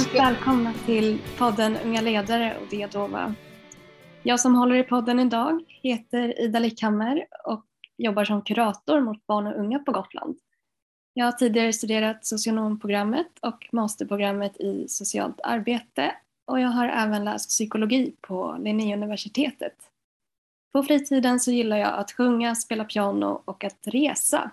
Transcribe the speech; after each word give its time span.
varmt 0.00 0.14
välkomna 0.14 0.74
till 0.86 1.18
podden 1.38 1.76
Unga 1.84 2.00
ledare 2.00 2.56
och 2.60 2.66
det. 2.70 3.34
Jag 4.22 4.40
som 4.40 4.54
håller 4.54 4.74
i 4.76 4.82
podden 4.82 5.20
idag 5.20 5.64
heter 5.68 6.40
Ida 6.40 6.58
Lickhammer 6.58 7.26
och 7.44 7.66
jobbar 7.98 8.24
som 8.24 8.42
kurator 8.42 9.00
mot 9.00 9.26
barn 9.26 9.46
och 9.46 9.58
unga 9.58 9.78
på 9.78 9.92
Gotland. 9.92 10.36
Jag 11.14 11.24
har 11.24 11.32
tidigare 11.32 11.72
studerat 11.72 12.26
socionomprogrammet 12.26 13.26
och 13.42 13.68
masterprogrammet 13.72 14.56
i 14.60 14.88
socialt 14.88 15.40
arbete 15.44 16.14
och 16.46 16.60
jag 16.60 16.68
har 16.68 16.88
även 16.88 17.24
läst 17.24 17.48
psykologi 17.48 18.14
på 18.20 18.56
Linnéuniversitetet. 18.60 19.76
På 20.72 20.82
fritiden 20.82 21.40
så 21.40 21.50
gillar 21.50 21.76
jag 21.76 21.94
att 21.94 22.12
sjunga, 22.12 22.54
spela 22.54 22.84
piano 22.84 23.42
och 23.44 23.64
att 23.64 23.80
resa. 23.86 24.50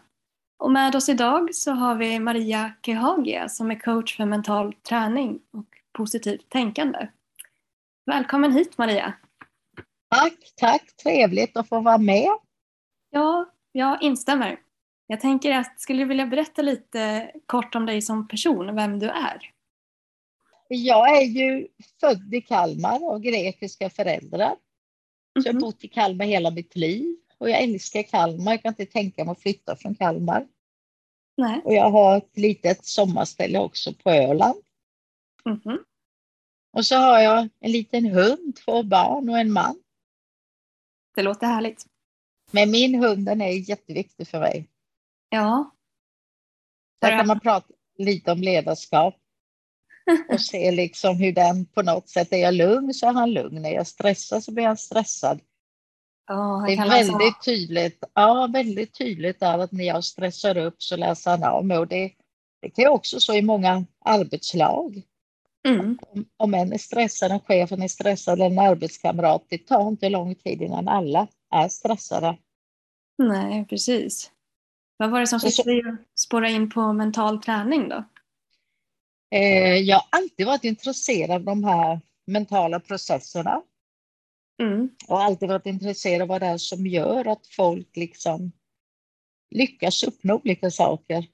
Och 0.58 0.72
med 0.72 0.96
oss 0.96 1.10
idag 1.10 1.56
så 1.56 1.72
har 1.72 1.96
vi 1.96 2.20
Maria 2.20 2.74
Kehagia 2.86 3.50
som 3.50 3.72
är 3.72 3.80
coach 3.80 4.18
för 4.18 4.26
mental 4.26 4.74
träning 4.74 5.40
och 5.52 5.66
positivt 5.94 6.50
tänkande. 6.50 7.08
Välkommen 8.06 8.54
hit 8.54 8.78
Maria! 8.78 9.14
Tack, 10.10 10.34
tack! 10.56 10.96
Trevligt 11.04 11.58
att 11.58 11.70
få 11.70 11.80
vara 11.80 11.98
med. 11.98 12.30
Ja, 13.10 13.52
jag 13.72 14.04
instämmer. 14.04 14.60
Jag 15.08 15.22
tänker 15.22 15.52
att 15.52 15.82
skulle 15.82 16.00
du 16.00 16.06
vilja 16.06 16.26
berätta 16.26 16.62
lite 16.62 17.32
kort 17.46 17.76
om 17.76 17.86
dig 17.86 18.02
som 18.02 18.28
person, 18.28 18.76
vem 18.76 19.00
du 19.00 19.10
är? 19.10 19.52
Jag 20.68 21.18
är 21.18 21.24
ju 21.24 21.68
född 22.00 22.34
i 22.34 22.42
Kalmar 22.42 23.12
och 23.12 23.24
grekiska 23.24 23.90
föräldrar. 23.90 24.56
Så 25.34 25.48
jag 25.48 25.54
har 25.54 25.54
mhm. 25.54 25.62
bott 25.62 25.84
i 25.84 25.88
Kalmar 25.88 26.26
hela 26.26 26.52
mitt 26.52 26.76
liv 26.76 27.18
och 27.38 27.50
jag 27.50 27.62
älskar 27.62 28.04
Kalmar. 28.04 28.52
Jag 28.52 28.62
kan 28.62 28.72
inte 28.72 28.86
tänka 28.86 29.26
mig 29.26 29.32
att 29.32 29.42
flytta 29.42 29.76
från 29.76 29.96
Kalmar. 29.96 30.48
Nej. 31.38 31.62
Och 31.64 31.74
jag 31.74 31.92
har 31.92 32.18
ett 32.18 32.38
litet 32.38 32.86
sommarställe 32.86 33.60
också 33.60 33.94
på 33.94 34.10
Öland. 34.10 34.62
Mm 35.46 35.60
-hmm. 35.60 35.78
Och 36.74 36.86
så 36.86 36.96
har 36.96 37.20
jag 37.20 37.50
en 37.60 37.72
liten 37.72 38.06
hund, 38.06 38.56
två 38.66 38.84
barn 38.84 39.30
och 39.30 39.40
en 39.40 39.52
man. 39.52 39.84
Det 41.16 41.22
låter 41.22 41.48
härligt. 41.48 41.86
Men 42.52 42.72
min 42.72 42.96
hund 42.96 43.26
den 43.26 43.42
är 43.42 43.70
jätteviktig 43.70 44.28
för 44.28 44.40
mig. 44.40 44.68
Ja. 45.30 45.72
Där 47.02 47.10
kan 47.10 47.28
man 47.28 47.40
prata 47.40 47.74
lite 47.98 48.32
om 48.32 48.42
ledarskap 48.42 49.16
och 50.30 50.42
se 50.42 50.72
liksom 50.72 51.18
hur 51.18 51.32
den 51.32 51.66
på 51.66 51.82
något 51.82 52.10
sätt, 52.10 52.34
är 52.34 52.38
jag 52.38 52.54
lugn 52.54 52.94
så 52.94 53.08
är 53.08 53.14
han 53.14 53.32
lugn, 53.32 53.66
är 53.66 53.74
jag 53.74 53.88
stressad 53.88 54.44
så 54.44 54.52
blir 54.52 54.68
han 54.68 54.78
stressad. 54.78 55.40
Oh, 56.30 56.66
det 56.66 56.74
är 56.74 56.90
väldigt 56.90 57.22
läsa. 57.22 57.40
tydligt, 57.44 58.04
ja, 58.14 58.50
väldigt 58.54 58.94
tydligt 58.94 59.40
där 59.40 59.60
att 59.60 59.72
när 59.72 59.84
jag 59.84 60.04
stressar 60.04 60.58
upp 60.58 60.84
så 60.84 60.96
läser 60.96 61.32
han 61.32 61.44
av 61.44 61.66
mig 61.66 61.78
och 61.78 61.88
det, 61.88 62.12
det 62.62 62.70
kan 62.70 62.84
ju 62.84 62.90
också 62.90 63.20
så 63.20 63.34
i 63.34 63.42
många 63.42 63.86
arbetslag. 64.06 65.02
Mm. 65.68 65.98
Om, 66.02 66.26
om 66.38 66.54
en 66.54 66.74
är 66.74 66.78
stressad, 66.78 67.32
en 67.32 67.40
chef 67.40 67.72
är 67.72 67.88
stressad 67.88 68.34
eller 68.34 68.46
en 68.46 68.60
arbetskamrat, 68.60 69.46
det 69.50 69.58
tar 69.58 69.88
inte 69.88 70.10
lång 70.10 70.36
tid 70.36 70.62
innan 70.62 70.88
alla 70.88 71.28
är 71.52 71.68
stressade. 71.68 72.38
Nej, 73.18 73.66
precis. 73.70 74.32
Vad 74.98 75.12
var 75.12 75.20
det 75.20 75.28
som 75.28 75.40
fick 75.40 75.66
dig 75.66 75.80
att 75.80 76.20
spåra 76.20 76.50
in 76.50 76.70
på 76.70 76.94
mental 76.94 77.44
träning 77.44 77.90
då? 77.90 78.04
Eh, 79.32 79.78
jag 79.78 79.96
har 79.96 80.06
alltid 80.10 80.46
varit 80.46 80.64
intresserad 80.64 81.32
av 81.32 81.44
de 81.44 81.64
här 81.64 82.00
mentala 82.28 82.80
processerna. 82.80 83.62
Mm. 84.62 84.90
Och 85.08 85.22
alltid 85.22 85.50
varit 85.50 85.66
intresserad 85.66 86.22
av 86.22 86.28
vad 86.28 86.42
det 86.42 86.48
är 86.48 86.58
som 86.58 86.88
gör 86.88 87.28
att 87.28 87.48
folk 87.48 87.96
liksom 87.96 88.52
lyckas 89.52 90.04
uppnå 90.04 90.36
olika 90.36 90.72
saker. 90.72 91.28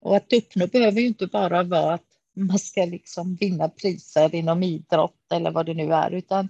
Och 0.00 0.16
att 0.16 0.32
uppnå 0.32 0.66
behöver 0.66 1.00
ju 1.00 1.06
inte 1.06 1.26
bara 1.26 1.62
vara 1.62 1.94
att 1.94 2.06
man 2.36 2.58
ska 2.58 2.84
liksom 2.84 3.34
vinna 3.34 3.68
priser 3.68 4.34
inom 4.34 4.62
idrott 4.62 5.32
eller 5.32 5.50
vad 5.50 5.66
det 5.66 5.74
nu 5.74 5.92
är, 5.92 6.10
utan 6.10 6.48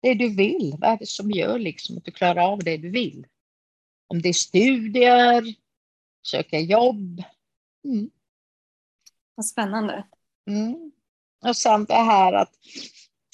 det 0.00 0.14
du 0.14 0.34
vill. 0.34 0.76
Vad 0.78 0.90
är 0.90 0.98
det 0.98 1.06
som 1.06 1.30
gör 1.30 1.58
liksom 1.58 1.96
att 1.96 2.04
du 2.04 2.10
klarar 2.10 2.52
av 2.52 2.58
det 2.58 2.76
du 2.76 2.90
vill? 2.90 3.26
Om 4.06 4.22
det 4.22 4.28
är 4.28 4.32
studier, 4.32 5.54
söka 6.22 6.60
jobb. 6.60 7.22
Mm. 7.84 8.10
Vad 9.34 9.46
spännande. 9.46 10.06
Mm. 10.46 10.92
Och 11.44 11.56
sen 11.56 11.84
det 11.84 11.94
här 11.94 12.32
att, 12.32 12.52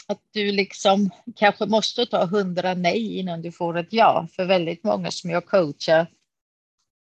att 0.08 0.22
du 0.30 0.52
liksom 0.52 1.10
kanske 1.36 1.66
måste 1.66 2.06
ta 2.06 2.26
hundra 2.26 2.74
nej 2.74 3.18
innan 3.18 3.42
du 3.42 3.52
får 3.52 3.78
ett 3.78 3.92
ja. 3.92 4.28
För 4.32 4.44
väldigt 4.44 4.84
många 4.84 5.10
som 5.10 5.30
jag 5.30 5.46
coachar 5.46 6.06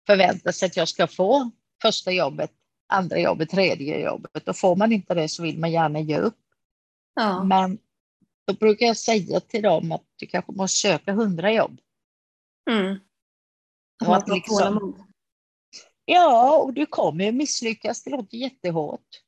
förväntar 0.07 0.51
sig 0.51 0.65
att 0.65 0.77
jag 0.77 0.87
ska 0.87 1.07
få 1.07 1.51
första 1.81 2.11
jobbet, 2.11 2.51
andra 2.87 3.19
jobbet, 3.19 3.49
tredje 3.49 3.99
jobbet. 3.99 4.47
Och 4.47 4.57
får 4.57 4.75
man 4.75 4.91
inte 4.91 5.13
det 5.13 5.29
så 5.29 5.43
vill 5.43 5.59
man 5.59 5.71
gärna 5.71 5.99
ge 5.99 6.17
upp. 6.17 6.39
Ja. 7.15 7.43
Men 7.43 7.77
då 8.47 8.53
brukar 8.53 8.85
jag 8.85 8.97
säga 8.97 9.39
till 9.39 9.63
dem 9.63 9.91
att 9.91 10.05
du 10.15 10.25
kanske 10.25 10.51
måste 10.51 10.77
söka 10.77 11.13
hundra 11.13 11.53
jobb. 11.53 11.79
Mm. 12.69 12.99
Och 14.05 14.15
att 14.15 14.29
liksom, 14.29 14.95
Ja, 16.05 16.57
och 16.57 16.73
du 16.73 16.85
kommer 16.85 17.31
misslyckas. 17.31 18.03
Det 18.03 18.09
låter 18.09 18.37
jättehårt. 18.37 19.21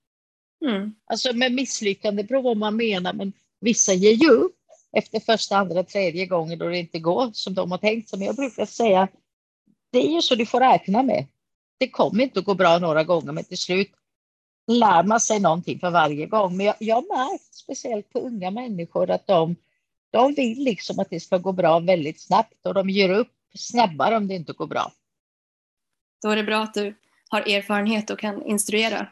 Mm. 0.66 0.96
Alltså 1.06 1.34
med 1.34 1.54
misslyckande 1.54 2.24
beror 2.24 2.42
på 2.42 2.48
vad 2.48 2.58
man 2.58 2.76
menar, 2.76 3.14
men 3.14 3.34
vissa 3.60 3.94
ger 3.94 4.14
ju 4.14 4.30
upp 4.30 4.56
efter 4.92 5.20
första, 5.20 5.58
andra, 5.58 5.84
tredje 5.84 6.26
gången 6.26 6.60
då 6.60 6.68
det 6.68 6.78
inte 6.78 7.00
går 7.00 7.32
som 7.34 7.54
de 7.54 7.72
har 7.72 7.78
tänkt 7.78 8.10
sig. 8.10 8.20
Men 8.20 8.26
jag 8.26 8.36
brukar 8.36 8.66
säga, 8.66 9.08
det 9.92 10.08
är 10.08 10.12
ju 10.12 10.22
så 10.22 10.36
du 10.36 10.46
får 10.46 10.60
räkna 10.60 11.04
med. 11.04 11.26
Det 11.78 11.90
kommer 11.90 12.24
inte 12.24 12.40
att 12.40 12.46
gå 12.46 12.54
bra 12.54 12.80
några 12.80 13.04
gånger, 13.04 13.32
men 13.32 13.44
till 13.44 13.58
slut 13.58 13.92
lär 14.68 15.04
man 15.04 15.20
sig 15.20 15.40
någonting 15.40 15.80
för 15.80 15.90
varje 15.90 16.26
gång. 16.26 16.58
Men 16.58 16.66
jag, 16.66 16.76
jag 16.80 16.96
har 16.96 17.30
märkt, 17.30 17.56
speciellt 17.56 18.14
på 18.14 18.20
unga 18.20 18.52
människor, 18.52 19.10
att 19.10 19.28
de, 19.28 19.56
de 20.12 20.34
vill 20.34 20.64
liksom 20.64 21.00
att 21.00 21.10
det 21.10 21.20
ska 21.20 21.38
gå 21.38 21.52
bra 21.52 21.80
väldigt 21.80 22.22
snabbt 22.22 22.66
och 22.66 22.74
de 22.74 22.90
ger 22.90 23.10
upp 23.10 23.32
snabbare 23.56 24.18
om 24.18 24.28
det 24.28 24.36
inte 24.36 24.54
går 24.54 24.68
bra. 24.68 24.92
Då 26.22 26.30
är 26.30 26.36
det 26.36 26.44
bra 26.44 26.64
att 26.64 26.74
du 26.74 26.96
har 27.30 27.42
erfarenhet 27.42 28.10
och 28.10 28.20
kan 28.20 28.46
instruera. 28.46 29.08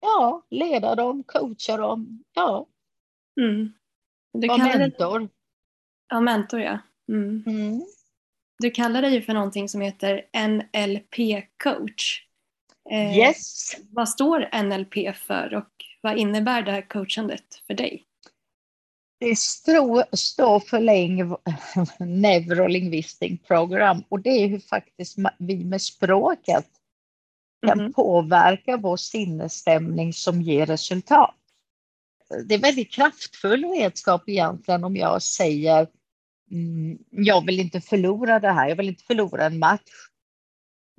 Ja, 0.00 0.42
leda 0.50 0.94
dem, 0.94 1.22
coacha 1.26 1.76
dem. 1.76 2.24
Ja. 2.34 2.66
Mm. 3.40 3.72
Du 4.32 4.48
Var 4.48 4.58
mentor. 4.78 5.20
Det... 5.20 5.28
Ja, 6.08 6.20
mentor 6.20 6.60
ja. 6.60 6.78
Mm. 7.08 7.44
Mm. 7.46 7.82
Du 8.58 8.70
kallar 8.70 9.02
dig 9.02 9.14
ju 9.14 9.22
för 9.22 9.34
någonting 9.34 9.68
som 9.68 9.80
heter 9.80 10.22
NLP-coach. 10.32 12.20
Eh, 12.90 13.18
yes. 13.18 13.76
Vad 13.90 14.08
står 14.08 14.62
NLP 14.62 15.16
för 15.16 15.54
och 15.54 15.70
vad 16.00 16.18
innebär 16.18 16.62
det 16.62 16.72
här 16.72 16.88
coachandet 16.88 17.62
för 17.66 17.74
dig? 17.74 18.04
Det 19.20 19.38
står 19.38 20.60
för 20.60 20.80
Neurolinguistic 22.04 23.40
Program 23.42 24.04
och 24.08 24.20
det 24.20 24.30
är 24.30 24.48
hur 24.48 24.58
faktiskt 24.58 25.18
vi 25.38 25.64
med 25.64 25.82
språket 25.82 26.66
kan 27.66 27.80
mm. 27.80 27.92
påverka 27.92 28.76
vår 28.76 28.96
sinnesstämning 28.96 30.12
som 30.12 30.42
ger 30.42 30.66
resultat. 30.66 31.34
Det 32.44 32.54
är 32.54 32.58
väldigt 32.58 32.92
kraftfull 32.92 33.64
redskap 33.64 34.28
egentligen 34.28 34.84
om 34.84 34.96
jag 34.96 35.22
säger 35.22 35.88
mm, 36.50 36.98
jag 37.10 37.46
vill 37.46 37.60
inte 37.60 37.80
förlora 37.80 38.40
det 38.40 38.52
här, 38.52 38.68
jag 38.68 38.76
vill 38.76 38.88
inte 38.88 39.04
förlora 39.04 39.46
en 39.46 39.58
match. 39.58 39.90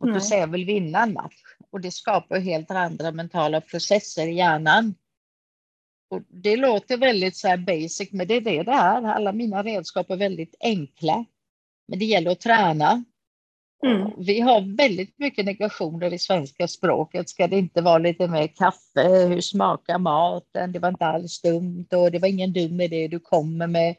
Och 0.01 0.13
då 0.13 0.19
säger 0.19 0.41
jag 0.41 0.51
vill 0.51 0.65
vinna 0.65 1.03
en 1.03 1.13
match. 1.13 1.41
Och 1.71 1.81
det 1.81 1.91
skapar 1.91 2.39
helt 2.39 2.71
andra 2.71 3.11
mentala 3.11 3.61
processer 3.61 4.27
i 4.27 4.33
hjärnan. 4.33 4.95
Och 6.09 6.21
det 6.27 6.55
låter 6.55 6.97
väldigt 6.97 7.35
så 7.35 7.57
basic, 7.57 8.11
men 8.11 8.27
det 8.27 8.33
är 8.33 8.41
det 8.41 8.63
det 8.63 8.71
är. 8.71 9.03
Alla 9.03 9.31
mina 9.31 9.63
redskap 9.63 10.09
är 10.09 10.15
väldigt 10.15 10.55
enkla. 10.59 11.25
Men 11.87 11.99
det 11.99 12.05
gäller 12.05 12.31
att 12.31 12.39
träna. 12.39 13.03
Mm. 13.85 14.11
Vi 14.17 14.39
har 14.39 14.77
väldigt 14.77 15.19
mycket 15.19 15.45
negationer 15.45 16.13
i 16.13 16.19
svenska 16.19 16.67
språket. 16.67 17.29
Ska 17.29 17.47
det 17.47 17.57
inte 17.57 17.81
vara 17.81 17.97
lite 17.97 18.27
mer 18.27 18.47
kaffe? 18.47 19.27
Hur 19.27 19.41
smakar 19.41 19.97
maten? 19.97 20.71
Det 20.71 20.79
var 20.79 20.89
inte 20.89 21.05
alls 21.05 21.41
dumt 21.41 21.87
och 21.91 22.11
det 22.11 22.19
var 22.19 22.27
ingen 22.27 22.53
dum 22.53 22.81
idé 22.81 23.07
du 23.07 23.19
kommer 23.19 23.67
med. 23.67 23.95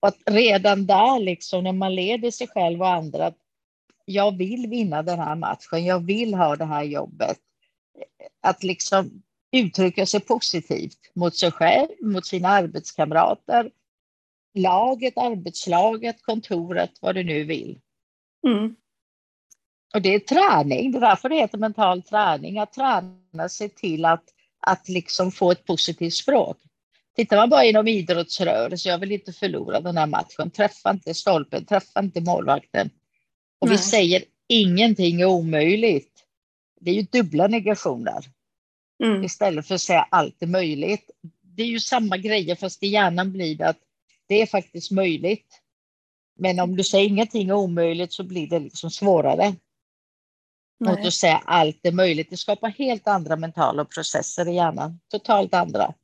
Och 0.00 0.08
att 0.08 0.18
redan 0.26 0.86
där, 0.86 1.20
liksom, 1.20 1.64
när 1.64 1.72
man 1.72 1.94
leder 1.94 2.30
sig 2.30 2.48
själv 2.48 2.80
och 2.80 2.88
andra, 2.88 3.26
att 3.26 3.38
jag 4.04 4.36
vill 4.36 4.66
vinna 4.66 5.02
den 5.02 5.18
här 5.18 5.36
matchen, 5.36 5.84
jag 5.84 6.06
vill 6.06 6.34
ha 6.34 6.56
det 6.56 6.64
här 6.64 6.84
jobbet. 6.84 7.38
Att 8.42 8.62
liksom 8.62 9.22
uttrycka 9.52 10.06
sig 10.06 10.20
positivt 10.20 11.10
mot 11.14 11.36
sig 11.36 11.50
själv, 11.50 11.88
mot 12.02 12.26
sina 12.26 12.48
arbetskamrater, 12.48 13.70
laget, 14.54 15.18
arbetslaget, 15.18 16.22
kontoret, 16.22 16.90
vad 17.00 17.14
du 17.14 17.24
nu 17.24 17.44
vill. 17.44 17.80
Mm. 18.46 18.76
Och 19.94 20.02
det 20.02 20.14
är 20.14 20.18
träning, 20.18 20.92
det 20.92 20.98
är 20.98 21.00
därför 21.00 21.28
det 21.28 21.36
heter 21.36 21.58
mental 21.58 22.02
träning, 22.02 22.58
att 22.58 22.72
träna 22.72 23.48
sig 23.48 23.68
till 23.68 24.04
att, 24.04 24.24
att 24.60 24.88
liksom 24.88 25.32
få 25.32 25.50
ett 25.50 25.64
positivt 25.64 26.14
språk. 26.14 26.56
Tittar 27.16 27.36
man 27.36 27.50
bara 27.50 27.64
inom 27.64 27.88
idrottsrörelse, 27.88 28.88
jag 28.88 28.98
vill 28.98 29.12
inte 29.12 29.32
förlora 29.32 29.80
den 29.80 29.96
här 29.96 30.06
matchen, 30.06 30.50
träffa 30.50 30.90
inte 30.90 31.14
stolpen, 31.14 31.64
träffa 31.64 32.00
inte 32.00 32.20
målvakten. 32.20 32.90
Och 33.58 33.68
Nej. 33.68 33.76
vi 33.76 33.82
säger 33.82 34.24
ingenting 34.48 35.20
är 35.20 35.24
omöjligt. 35.24 36.12
Det 36.80 36.90
är 36.90 36.94
ju 36.94 37.02
dubbla 37.02 37.46
negationer. 37.46 38.24
mm. 39.04 39.24
istället 39.24 39.66
för 39.66 39.74
att 39.74 39.80
säga 39.80 40.06
allt 40.10 40.42
är 40.42 40.46
möjligt. 40.46 41.10
Det 41.42 41.62
är 41.62 41.66
ju 41.66 41.80
samma 41.80 42.16
grejer 42.16 42.54
fast 42.54 42.82
i 42.82 42.86
hjärnan 42.86 43.32
blir 43.32 43.56
det 43.56 43.68
att 43.68 43.80
det 44.28 44.42
är 44.42 44.46
faktiskt 44.46 44.90
möjligt. 44.90 45.62
Men 46.38 46.60
om 46.60 46.76
du 46.76 46.84
säger 46.84 47.08
ingenting 47.08 47.48
är 47.48 47.54
omöjligt 47.54 48.12
så 48.12 48.24
blir 48.24 48.46
det 48.48 48.58
liksom 48.58 48.90
svårare. 48.90 49.54
Nej. 50.78 50.96
Mot 50.96 51.06
att 51.06 51.14
säga 51.14 51.42
allt 51.44 51.86
är 51.86 51.92
möjligt. 51.92 52.30
Det 52.30 52.36
skapar 52.36 52.68
helt 52.68 53.08
andra 53.08 53.36
mentala 53.36 53.84
processer 53.84 54.48
i 54.48 54.54
hjärnan. 54.54 55.00
Totalt 55.10 55.54
andra. 55.54 55.94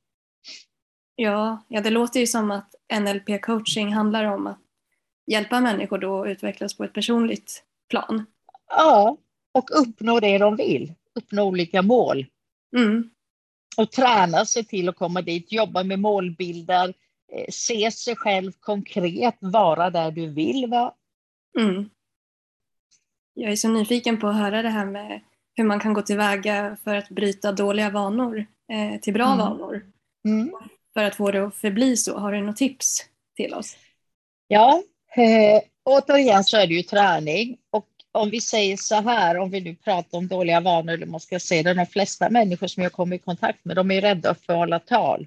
Ja, 1.17 1.65
ja 1.69 1.81
det 1.81 1.91
låter 1.91 2.21
ju 2.21 2.27
som 2.27 2.51
att 2.51 2.75
NLP-coaching 2.93 3.93
handlar 3.93 4.25
om 4.25 4.47
att 4.47 4.59
hjälpa 5.27 5.61
människor 5.61 5.99
då 5.99 6.23
att 6.23 6.29
utvecklas 6.29 6.77
på 6.77 6.85
ett 6.85 6.93
personligt 6.93 7.65
plan. 7.91 8.27
Ja, 8.71 9.17
och 9.53 9.81
uppnå 9.81 10.21
det 10.21 10.39
de 10.39 10.57
vill. 10.57 10.95
Uppnå 11.15 11.45
olika 11.45 11.83
mål. 11.83 12.27
Mm. 12.77 13.11
Och 13.77 13.91
träna 13.91 14.45
sig 14.45 14.65
till 14.65 14.89
att 14.89 14.97
komma 14.97 15.23
dit, 15.23 15.53
jobba 15.53 15.83
med 15.83 15.99
målbilder, 15.99 16.95
eh, 17.33 17.47
se 17.51 17.91
sig 17.91 18.17
själv 18.17 18.53
konkret, 18.61 19.37
vara 19.41 19.91
där 19.91 20.11
du 20.11 20.27
vill 20.27 20.67
vara. 20.67 20.93
Mm. 21.59 21.91
Jag 23.35 23.53
är 23.53 23.57
så 23.57 23.69
nyfiken 23.69 24.21
på 24.21 24.29
att 24.29 24.37
höra 24.37 24.63
det 24.63 24.69
här 24.69 24.87
med 24.87 25.21
hur 25.55 25.65
man 25.65 25.81
kan 25.81 25.93
gå 25.93 26.03
tillväga 26.03 26.77
för 26.85 26.95
att 26.95 27.09
bryta 27.09 27.53
dåliga 27.53 27.91
vanor 27.91 28.47
eh, 28.73 29.01
till 29.01 29.13
bra 29.13 29.27
mm. 29.27 29.39
vanor. 29.39 29.87
Mm. 30.25 30.53
För 30.95 31.05
att 31.05 31.15
få 31.15 31.31
det 31.31 31.47
att 31.47 31.55
förbli 31.55 31.97
så. 31.97 32.19
Har 32.19 32.33
du 32.33 32.41
något 32.41 32.57
tips 32.57 33.05
till 33.37 33.55
oss? 33.55 33.77
Ja, 34.49 34.83
eh, 35.17 35.63
återigen 35.85 36.45
så 36.45 36.57
är 36.57 36.67
det 36.67 36.75
ju 36.75 36.83
träning. 36.83 37.57
Och 37.71 37.87
om 38.13 38.31
vi 38.31 38.41
säger 38.41 38.77
så 38.77 38.95
här, 38.95 39.39
om 39.39 39.51
vi 39.51 39.61
nu 39.61 39.75
pratar 39.75 40.19
om 40.19 40.29
dåliga 40.29 40.61
vanor, 40.61 40.93
eller 40.93 41.07
man 41.07 41.21
ska 41.21 41.41
säga 41.41 41.75
de 41.75 41.87
flesta 41.87 42.31
människor 42.31 42.67
som 42.67 42.83
jag 42.83 42.93
kommer 42.93 43.17
i 43.17 43.19
kontakt 43.19 43.65
med, 43.65 43.77
de 43.77 43.91
är 43.91 44.01
rädda 44.01 44.35
för 44.35 44.53
att 44.53 44.59
hålla 44.59 44.79
tal. 44.79 45.27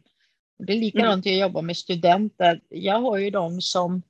Det 0.58 0.74
är 0.74 0.78
likadant 0.78 1.26
mm. 1.26 1.38
jag 1.38 1.48
jobbar 1.48 1.62
med 1.62 1.78
studenter. 1.78 2.62
Jag 2.70 3.00
har 3.00 3.18
ju 3.18 3.30
de 3.30 3.62
som 3.62 4.02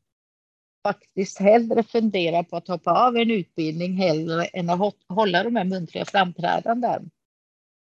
faktiskt 0.85 1.39
hellre 1.39 1.83
funderar 1.83 2.43
på 2.43 2.57
att 2.57 2.67
hoppa 2.67 3.07
av 3.07 3.17
en 3.17 3.31
utbildning 3.31 3.97
hellre 3.97 4.45
än 4.45 4.69
att 4.69 4.95
hålla 5.09 5.43
de 5.43 5.55
här 5.55 5.63
muntliga 5.63 6.05
framträdanden. 6.05 7.09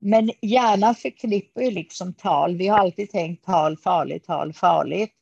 Men 0.00 0.31
hjärnan 0.43 0.94
förknippar 0.94 1.62
ju 1.62 1.71
liksom 1.71 2.12
tal. 2.12 2.56
Vi 2.56 2.69
har 2.69 2.79
alltid 2.79 3.11
tänkt 3.11 3.44
tal 3.44 3.77
farligt, 3.77 4.25
tal 4.25 4.53
farligt. 4.53 5.12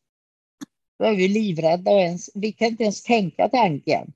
Då 0.98 1.04
är 1.04 1.16
vi 1.16 1.28
livrädda 1.28 1.90
och 1.90 2.00
ens, 2.00 2.30
vi 2.34 2.52
kan 2.52 2.68
inte 2.68 2.82
ens 2.82 3.02
tänka 3.02 3.48
tanken. 3.48 4.12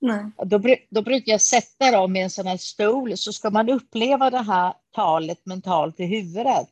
Nej. 0.00 0.24
Då, 0.44 0.60
då 0.90 1.02
brukar 1.02 1.32
jag 1.32 1.40
sätta 1.40 1.90
dem 1.90 2.16
i 2.16 2.22
en 2.22 2.30
sån 2.30 2.46
här 2.46 2.56
stol 2.56 3.16
så 3.16 3.32
ska 3.32 3.50
man 3.50 3.68
uppleva 3.68 4.30
det 4.30 4.42
här 4.42 4.74
talet 4.94 5.46
mentalt 5.46 6.00
i 6.00 6.04
huvudet. 6.04 6.68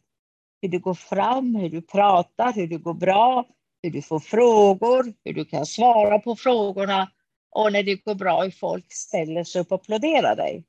Hur 0.62 0.68
du 0.68 0.78
går 0.78 0.94
fram, 0.94 1.54
hur 1.54 1.70
du 1.70 1.82
pratar, 1.82 2.52
hur 2.52 2.66
det 2.66 2.76
går 2.76 2.94
bra, 2.94 3.44
hur 3.84 3.90
du 3.90 4.02
får 4.02 4.20
frågor, 4.20 5.14
hur 5.24 5.32
du 5.32 5.44
kan 5.44 5.66
svara 5.66 6.18
på 6.18 6.36
frågorna 6.36 7.10
och 7.50 7.72
när 7.72 7.82
det 7.82 7.94
går 7.94 8.14
bra, 8.14 8.42
hur 8.42 8.50
folk 8.50 8.92
ställer 8.92 9.44
sig 9.44 9.60
upp 9.60 9.72
och 9.72 9.80
applåderar 9.80 10.36
dig. 10.36 10.64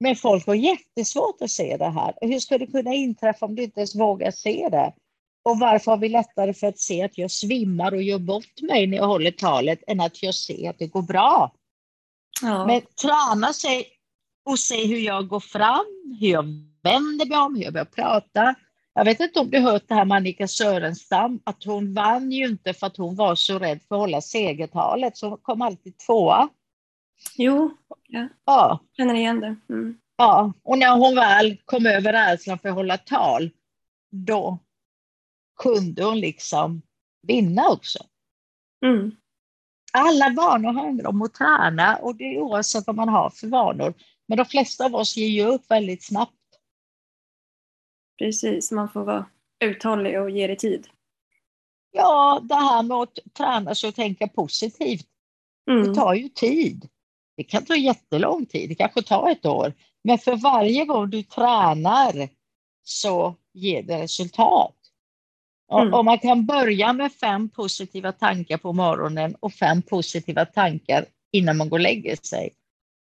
Men 0.00 0.16
folk 0.16 0.46
har 0.46 0.54
jättesvårt 0.54 1.42
att 1.42 1.50
se 1.50 1.76
det 1.76 1.90
här. 1.90 2.14
Hur 2.20 2.38
ska 2.38 2.58
det 2.58 2.66
kunna 2.66 2.94
inträffa 2.94 3.46
om 3.46 3.54
du 3.54 3.62
inte 3.62 3.80
ens 3.80 3.96
vågar 3.96 4.30
se 4.30 4.68
det? 4.70 4.92
Och 5.42 5.58
varför 5.58 5.90
har 5.90 5.98
vi 5.98 6.08
lättare 6.08 6.54
för 6.54 6.66
att 6.66 6.78
se 6.78 7.02
att 7.02 7.18
jag 7.18 7.30
svimmar 7.30 7.94
och 7.94 8.02
gör 8.02 8.18
bort 8.18 8.62
mig 8.62 8.86
när 8.86 8.96
jag 8.96 9.06
håller 9.06 9.30
talet 9.30 9.82
än 9.86 10.00
att 10.00 10.22
jag 10.22 10.34
ser 10.34 10.70
att 10.70 10.78
det 10.78 10.86
går 10.86 11.02
bra? 11.02 11.52
Ja. 12.42 12.66
Men 12.66 12.80
träna 12.80 13.52
sig 13.52 13.86
och 14.44 14.58
se 14.58 14.86
hur 14.86 14.98
jag 14.98 15.28
går 15.28 15.40
fram, 15.40 16.16
hur 16.20 16.28
jag 16.28 16.44
vänder 16.82 17.26
mig 17.26 17.38
om, 17.38 17.54
hur 17.54 17.64
jag 17.64 17.72
börjar 17.72 17.84
prata. 17.84 18.54
Jag 18.94 19.04
vet 19.04 19.20
inte 19.20 19.40
om 19.40 19.50
du 19.50 19.58
hört 19.58 19.88
det 19.88 19.94
här 19.94 20.04
med 20.04 20.16
Annika 20.16 20.48
Sörenstam, 20.48 21.40
att 21.44 21.64
hon 21.64 21.94
vann 21.94 22.32
ju 22.32 22.46
inte 22.46 22.74
för 22.74 22.86
att 22.86 22.96
hon 22.96 23.16
var 23.16 23.34
så 23.34 23.58
rädd 23.58 23.80
för 23.88 23.94
att 23.94 24.00
hålla 24.00 24.20
segertalet, 24.20 25.16
så 25.16 25.28
hon 25.28 25.38
kom 25.38 25.62
alltid 25.62 25.98
tvåa. 25.98 26.48
Jo, 27.36 27.70
ja. 28.06 28.28
ja. 28.44 28.80
känner 28.96 29.14
igen 29.14 29.40
det. 29.40 29.56
Mm. 29.74 29.98
Ja, 30.16 30.52
och 30.62 30.78
när 30.78 30.96
hon 30.96 31.14
väl 31.14 31.56
kom 31.64 31.86
över 31.86 32.12
rädslan 32.12 32.58
för 32.58 32.68
att 32.68 32.74
hålla 32.74 32.96
tal, 32.96 33.50
då 34.10 34.58
kunde 35.62 36.04
hon 36.04 36.20
liksom 36.20 36.82
vinna 37.22 37.68
också. 37.68 37.98
Mm. 38.86 39.12
Alla 39.92 40.28
vanor 40.36 40.72
handlar 40.72 41.10
om 41.10 41.22
att 41.22 41.34
träna 41.34 41.96
och 41.96 42.16
det 42.16 42.24
är 42.24 42.40
oavsett 42.40 42.86
vad 42.86 42.96
man 42.96 43.08
har 43.08 43.30
för 43.30 43.46
vanor. 43.46 43.94
Men 44.28 44.38
de 44.38 44.44
flesta 44.44 44.84
av 44.84 44.94
oss 44.94 45.16
ger 45.16 45.28
ju 45.28 45.44
upp 45.44 45.70
väldigt 45.70 46.04
snabbt. 46.04 46.39
Precis, 48.20 48.72
man 48.72 48.88
får 48.88 49.04
vara 49.04 49.26
uthållig 49.64 50.20
och 50.20 50.30
ge 50.30 50.46
det 50.46 50.56
tid. 50.56 50.86
Ja, 51.90 52.40
det 52.42 52.54
här 52.54 52.82
med 52.82 52.96
att 52.96 53.18
träna 53.32 53.74
sig 53.74 53.88
och 53.88 53.94
tänka 53.94 54.28
positivt, 54.28 55.06
mm. 55.70 55.88
det 55.88 55.94
tar 55.94 56.14
ju 56.14 56.28
tid. 56.28 56.88
Det 57.36 57.44
kan 57.44 57.64
ta 57.64 57.76
jättelång 57.76 58.46
tid, 58.46 58.68
det 58.68 58.74
kanske 58.74 59.02
tar 59.02 59.30
ett 59.30 59.46
år. 59.46 59.72
Men 60.04 60.18
för 60.18 60.36
varje 60.36 60.84
gång 60.84 61.10
du 61.10 61.22
tränar 61.22 62.28
så 62.82 63.34
ger 63.52 63.82
det 63.82 64.02
resultat. 64.02 64.76
Mm. 65.72 65.94
Och 65.94 66.04
man 66.04 66.18
kan 66.18 66.46
börja 66.46 66.92
med 66.92 67.12
fem 67.12 67.48
positiva 67.48 68.12
tankar 68.12 68.58
på 68.58 68.72
morgonen 68.72 69.36
och 69.40 69.52
fem 69.52 69.82
positiva 69.82 70.44
tankar 70.44 71.04
innan 71.32 71.56
man 71.56 71.68
går 71.68 71.78
och 71.78 71.82
lägger 71.82 72.16
sig. 72.16 72.50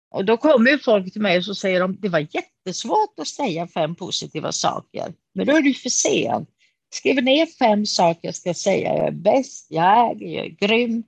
Och 0.09 0.25
då 0.25 0.37
kommer 0.37 0.77
folk 0.77 1.13
till 1.13 1.21
mig 1.21 1.37
och 1.37 1.45
så 1.45 1.55
säger 1.55 1.79
de 1.79 1.97
det 2.01 2.09
var 2.09 2.27
jättesvårt 2.31 3.19
att 3.19 3.27
säga 3.27 3.67
fem 3.67 3.95
positiva 3.95 4.51
saker. 4.51 5.13
Men 5.33 5.47
då 5.47 5.55
är 5.55 5.61
det 5.61 5.73
för 5.73 5.89
sent. 5.89 6.49
Skriv 6.93 7.23
ner 7.23 7.45
fem 7.45 7.85
saker 7.85 8.27
jag 8.27 8.35
ska 8.35 8.53
säga. 8.53 8.95
Jag 8.95 9.07
är 9.07 9.11
bäst, 9.11 9.67
jag 9.69 9.85
är, 9.85 10.27
jag 10.27 10.45
är 10.45 10.49
grym, 10.49 11.03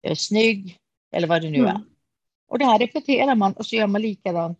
jag 0.00 0.10
är 0.10 0.14
snygg 0.14 0.78
eller 1.12 1.28
vad 1.28 1.42
det 1.42 1.50
nu 1.50 1.58
är. 1.58 1.70
Mm. 1.70 1.82
Och 2.48 2.58
det 2.58 2.64
här 2.64 2.78
repeterar 2.78 3.34
man 3.34 3.52
och 3.52 3.66
så 3.66 3.76
gör 3.76 3.86
man 3.86 4.02
likadant 4.02 4.58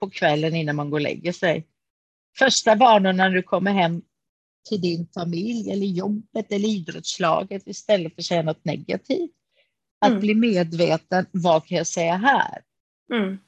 på 0.00 0.10
kvällen 0.10 0.54
innan 0.54 0.76
man 0.76 0.90
går 0.90 0.96
och 0.96 1.02
lägger 1.02 1.32
sig. 1.32 1.66
Första 2.38 2.74
vanorna 2.74 3.12
när 3.12 3.30
du 3.30 3.42
kommer 3.42 3.72
hem 3.72 4.02
till 4.68 4.80
din 4.80 5.06
familj 5.14 5.72
eller 5.72 5.86
jobbet 5.86 6.52
eller 6.52 6.68
idrottslaget 6.68 7.62
istället 7.66 8.14
för 8.14 8.22
att 8.22 8.26
säga 8.26 8.42
något 8.42 8.64
negativt. 8.64 9.30
Att 9.98 10.08
mm. 10.08 10.20
bli 10.20 10.34
medveten, 10.34 11.26
vad 11.30 11.66
kan 11.66 11.78
jag 11.78 11.86
säga 11.86 12.16
här? 12.16 12.62
Mm. 13.12 13.38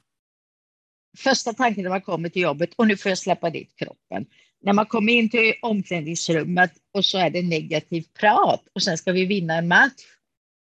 Första 1.18 1.52
tanken 1.52 1.82
när 1.82 1.90
man 1.90 2.02
kommer 2.02 2.28
till 2.28 2.42
jobbet, 2.42 2.74
och 2.76 2.86
nu 2.86 2.96
får 2.96 3.08
jag 3.08 3.18
släppa 3.18 3.50
dit 3.50 3.76
kroppen. 3.76 4.26
När 4.60 4.72
man 4.72 4.86
kommer 4.86 5.12
in 5.12 5.30
till 5.30 5.54
omklädningsrummet 5.62 6.72
och 6.92 7.04
så 7.04 7.18
är 7.18 7.30
det 7.30 7.42
negativt 7.42 8.14
prat 8.14 8.68
och 8.72 8.82
sen 8.82 8.98
ska 8.98 9.12
vi 9.12 9.26
vinna 9.26 9.54
en 9.54 9.68
match. 9.68 10.02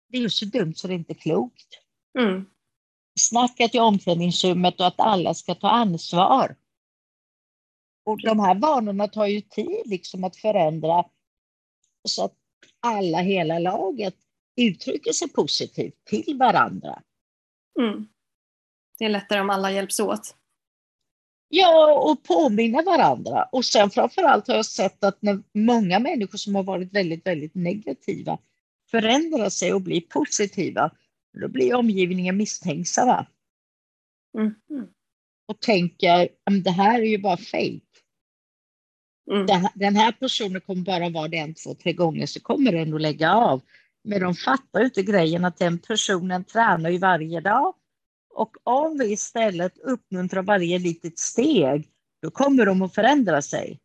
Det 0.08 0.18
är 0.18 0.22
ju 0.22 0.30
så 0.30 0.44
dumt 0.44 0.75
så 0.75 0.88
det 0.88 0.94
är 0.94 0.99
inte 0.99 1.14
klokt. 1.14 1.68
Mm. 2.18 2.46
Snacket 3.20 3.75
i 3.75 3.78
omklädningsrummet 3.78 4.80
och 4.80 4.87
att 4.87 5.00
alla 5.00 5.34
ska 5.34 5.54
ta 5.54 5.70
ansvar. 5.70 6.56
Och 8.04 8.20
de 8.22 8.40
här 8.40 8.54
vanorna 8.54 9.08
tar 9.08 9.26
ju 9.26 9.40
tid 9.40 9.82
liksom 9.84 10.25
att 10.25 10.37
förändra 10.37 11.04
så 12.08 12.25
att 12.25 12.34
alla, 12.80 13.18
hela 13.18 13.58
laget 13.58 14.14
uttrycker 14.56 15.12
sig 15.12 15.28
positivt 15.28 16.04
till 16.04 16.37
varandra. 16.38 17.02
Mm. 17.80 18.08
Det 18.99 19.04
är 19.04 19.08
lättare 19.08 19.40
om 19.40 19.50
alla 19.50 19.72
hjälps 19.72 20.00
åt. 20.00 20.37
Ja, 21.49 22.00
och 22.00 22.22
påminna 22.22 22.82
varandra. 22.82 23.49
Och 23.52 23.64
sen 23.64 23.90
framförallt 23.90 24.49
har 24.49 24.54
jag 24.54 24.66
sett 24.66 25.04
att 25.04 25.22
när 25.22 25.42
många 25.54 25.99
människor 25.99 26.38
som 26.38 26.54
har 26.54 26.62
varit 26.62 26.94
väldigt, 26.94 27.26
väldigt 27.26 27.54
negativa 27.54 28.38
förändrar 28.90 29.49
sig 29.49 29.72
och 29.72 29.80
blir 29.80 30.00
positiva, 30.00 30.90
då 31.40 31.49
blir 31.49 31.75
omgivningen 31.75 32.37
misstänksamma. 32.37 33.26
Mm. 34.38 34.54
Och 35.49 35.61
tänker, 35.61 36.28
det 36.64 36.70
här 36.70 37.00
är 37.00 37.06
ju 37.06 37.18
bara 37.18 37.37
fejk. 37.37 37.84
Mm. 39.30 39.46
Den 39.75 39.96
här 39.96 40.12
personen 40.12 40.61
kommer 40.61 40.82
bara 40.82 41.08
vara 41.08 41.28
det 41.28 41.37
en, 41.37 41.54
två, 41.54 41.75
tre 41.75 41.92
gånger 41.92 42.26
så 42.26 42.40
kommer 42.40 42.72
den 42.72 42.94
att 42.94 43.00
lägga 43.00 43.34
av. 43.34 43.61
Men 44.04 44.20
de 44.20 44.34
fattar 44.34 44.84
inte 44.84 45.02
grejen 45.02 45.44
att 45.44 45.56
den 45.56 45.78
personen 45.78 46.44
tränar 46.44 46.90
ju 46.90 46.99
varje 46.99 47.40
dag. 47.40 47.75
Och 48.34 48.56
om 48.62 48.98
vi 48.98 49.12
istället 49.12 49.78
uppmuntrar 49.78 50.42
varje 50.42 50.78
litet 50.78 51.18
steg, 51.18 51.88
då 52.22 52.30
kommer 52.30 52.66
de 52.66 52.82
att 52.82 52.94
förändra 52.94 53.42
sig. 53.42 53.80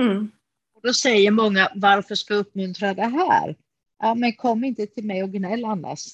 Mm. 0.00 0.30
Och 0.74 0.80
då 0.82 0.92
säger 0.92 1.30
många, 1.30 1.72
varför 1.74 2.14
ska 2.14 2.34
jag 2.34 2.40
uppmuntra 2.40 2.94
det 2.94 3.06
här? 3.06 3.56
Ja, 3.98 4.14
men 4.14 4.32
kom 4.32 4.64
inte 4.64 4.86
till 4.86 5.04
mig 5.04 5.22
och 5.22 5.32
gnäll 5.32 5.64
annars. 5.64 6.06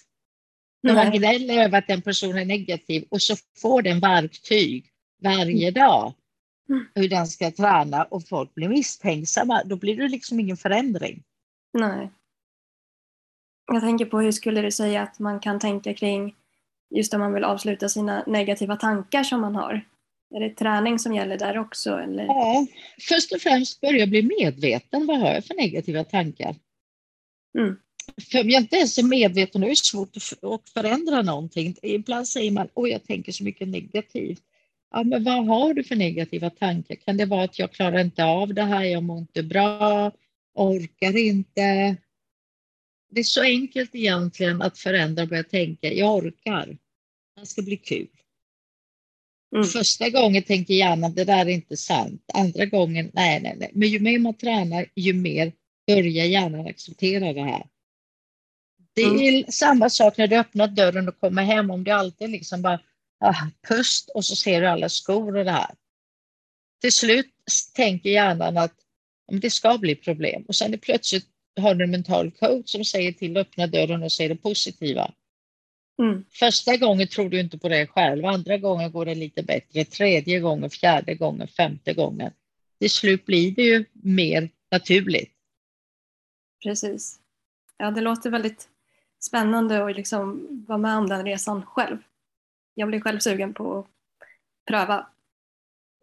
När 0.83 0.95
man 0.95 1.13
gnäller 1.13 1.65
över 1.65 1.79
att 1.79 1.91
en 1.91 2.03
person 2.03 2.39
är 2.39 2.45
negativ 2.45 3.07
och 3.11 3.23
så 3.23 3.35
får 3.63 3.83
den 3.83 4.01
verktyg 4.01 4.91
varje 5.23 5.71
dag 5.71 6.13
mm. 6.69 6.87
hur 6.95 7.09
den 7.09 7.27
ska 7.27 7.51
träna 7.51 8.05
och 8.05 8.29
folk 8.29 8.55
blir 8.55 8.69
misstänksamma, 8.69 9.63
då 9.65 9.77
blir 9.77 9.97
det 9.97 10.09
liksom 10.09 10.41
ingen 10.41 10.57
förändring. 10.57 11.23
Nej. 11.73 12.11
Jag 13.67 13.83
tänker 13.83 14.07
på 14.07 14.21
hur 14.21 14.33
skulle 14.33 14.63
du 14.63 14.71
säga 14.71 15.03
att 15.03 15.19
man 15.19 15.41
kan 15.41 15.61
tänka 15.61 15.95
kring 15.95 16.35
just 16.95 17.15
om 17.15 17.21
man 17.21 17.35
vill 17.35 17.45
avsluta 17.45 17.89
sina 17.89 18.25
negativa 18.27 18.77
tankar 18.77 19.23
som 19.23 19.41
man 19.41 19.55
har. 19.55 19.85
Är 20.35 20.41
det 20.41 20.51
träning 20.51 20.99
som 20.99 21.15
gäller 21.15 21.39
där 21.39 21.59
också? 21.59 21.99
Eller? 21.99 22.25
Ja, 22.25 22.67
först 23.09 23.33
och 23.33 23.41
främst 23.41 23.81
börja 23.81 24.07
bli 24.07 24.23
medveten. 24.23 25.07
Vad 25.07 25.21
har 25.21 25.35
jag 25.35 25.45
för 25.45 25.55
negativa 25.55 26.05
tankar? 26.05 26.55
Mm. 27.59 27.77
För 28.31 28.41
om 28.41 28.51
jag 28.51 28.63
inte 28.63 28.77
ens 28.77 28.99
är 28.99 29.03
medveten, 29.03 29.61
då 29.61 29.67
är 29.67 29.71
det 29.71 29.77
svårt 29.77 30.17
att 30.17 30.71
förändra 30.71 31.23
någonting. 31.23 31.77
Ibland 31.83 32.29
säger 32.29 32.51
man, 32.51 32.69
oj 32.75 32.91
jag 32.91 33.05
tänker 33.05 33.33
så 33.33 33.45
mycket 33.45 33.69
negativt. 33.69 34.43
Ja, 34.91 35.03
men 35.03 35.25
vad 35.25 35.47
har 35.47 35.75
du 35.75 35.85
för 35.85 35.97
negativa 35.97 36.51
tankar? 36.51 36.95
Kan 36.95 37.17
det 37.17 37.27
vara 37.27 37.45
att 37.45 37.59
jag 37.59 37.73
klarar 37.73 37.99
inte 37.99 38.25
av 38.25 38.55
det 38.55 38.63
här, 38.63 38.85
jag 38.85 39.03
mår 39.03 39.19
inte 39.19 39.43
bra, 39.43 40.13
orkar 40.55 41.17
inte? 41.17 41.97
Det 43.11 43.21
är 43.21 43.25
så 43.25 43.43
enkelt 43.43 43.95
egentligen 43.95 44.63
att 44.63 44.79
förändra 44.79 45.23
och 45.23 45.29
börja 45.29 45.45
tänka, 45.45 45.93
jag 45.93 46.15
orkar. 46.15 46.79
Det 47.41 47.47
ska 47.47 47.63
bli 47.63 47.77
kul. 47.77 48.09
Mm. 49.57 49.67
Första 49.67 50.11
gången 50.11 50.43
tänker 50.43 50.75
hjärnan, 50.75 51.15
det 51.15 51.25
där 51.25 51.47
är 51.47 51.51
inte 51.51 51.77
sant. 51.77 52.25
Andra 52.35 52.67
gången, 52.67 53.11
nej, 53.15 53.41
nej, 53.41 53.57
nej. 53.59 53.71
Men 53.75 53.89
ju 53.89 54.01
mer 54.01 54.19
man 54.19 54.35
tränar, 54.35 54.87
ju 54.95 55.13
mer 55.13 55.53
börjar 55.87 56.25
hjärnan 56.25 56.67
acceptera 56.67 57.33
det 57.33 57.43
här. 57.43 57.67
Det 58.95 59.03
är 59.03 59.29
mm. 59.29 59.45
samma 59.49 59.91
sak 59.91 60.17
när 60.17 60.27
du 60.27 60.37
öppnar 60.37 60.69
dörren 60.69 61.09
och 61.09 61.21
kommer 61.21 61.43
hem, 61.43 61.71
om 61.71 61.85
du 61.85 61.91
alltid 61.91 62.31
liksom 62.31 62.63
bara 62.63 62.81
ah, 63.21 63.47
pust 63.69 64.11
och 64.11 64.25
så 64.25 64.37
ser 64.37 64.61
du 64.61 64.67
alla 64.67 64.89
skor 64.89 65.37
och 65.37 65.45
det 65.45 65.51
här. 65.51 65.75
Till 66.81 66.93
slut 66.93 67.35
tänker 67.75 68.11
hjärnan 68.11 68.57
att 68.57 68.75
det 69.33 69.51
ska 69.51 69.79
bli 69.79 69.95
problem 69.95 70.45
och 70.49 70.57
sen 70.57 70.75
är 70.75 70.79
plötsligt 70.79 71.27
har 71.57 71.75
du 71.75 71.85
en 71.85 71.91
mental 71.91 72.31
coach 72.31 72.71
som 72.71 72.85
säger 72.85 73.13
till 73.13 73.37
att 73.37 73.47
öppna 73.47 73.67
dörren 73.67 74.03
och 74.03 74.13
säger 74.13 74.31
det 74.31 74.37
positiva. 74.37 75.13
Mm. 76.03 76.25
Första 76.31 76.77
gången 76.77 77.09
tror 77.09 77.29
du 77.29 77.41
inte 77.41 77.59
på 77.59 77.69
det 77.69 77.87
själv, 77.87 78.25
andra 78.25 78.59
gången 78.59 78.93
går 78.93 79.05
det 79.05 79.15
lite 79.15 79.43
bättre, 79.43 79.85
tredje 79.85 80.41
gången, 80.41 80.71
fjärde 80.71 81.15
gången, 81.15 81.49
femte 81.49 81.95
gången. 81.95 82.33
Till 82.79 82.91
slut 82.91 83.27
blir 83.27 83.51
det 83.51 83.63
ju 83.63 83.85
mer 83.93 84.49
naturligt. 84.71 85.33
Precis. 86.63 87.21
Ja, 87.79 87.91
det 87.91 88.01
låter 88.01 88.31
väldigt 88.31 88.69
spännande 89.21 89.85
att 89.85 89.97
liksom 89.97 90.47
vara 90.69 90.79
med 90.79 90.97
om 90.97 91.09
den 91.09 91.25
resan 91.25 91.67
själv. 91.67 91.99
Jag 92.75 92.89
blir 92.89 93.01
själv 93.01 93.19
sugen 93.19 93.55
på 93.55 93.79
att 93.79 93.87
pröva. 94.69 95.07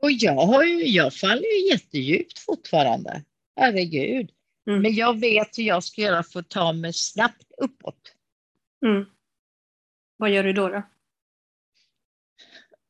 Och 0.02 0.12
jag, 0.12 0.46
har 0.46 0.64
ju, 0.64 0.86
jag 0.86 1.14
faller 1.14 1.60
ju 1.60 1.70
jättedjupt 1.70 2.40
fortfarande. 2.40 3.24
Herregud. 3.56 4.32
Mm. 4.68 4.82
Men 4.82 4.94
jag 4.94 5.20
vet 5.20 5.58
hur 5.58 5.64
jag 5.64 5.84
ska 5.84 6.02
göra 6.02 6.24
för 6.24 6.40
att 6.40 6.50
ta 6.50 6.74
mig 6.74 6.94
snabbt 6.94 7.52
uppåt. 7.58 8.16
Mm. 8.86 9.06
Vad 10.18 10.30
gör 10.30 10.44
du 10.44 10.54
då? 10.54 10.70
Då, 10.70 10.84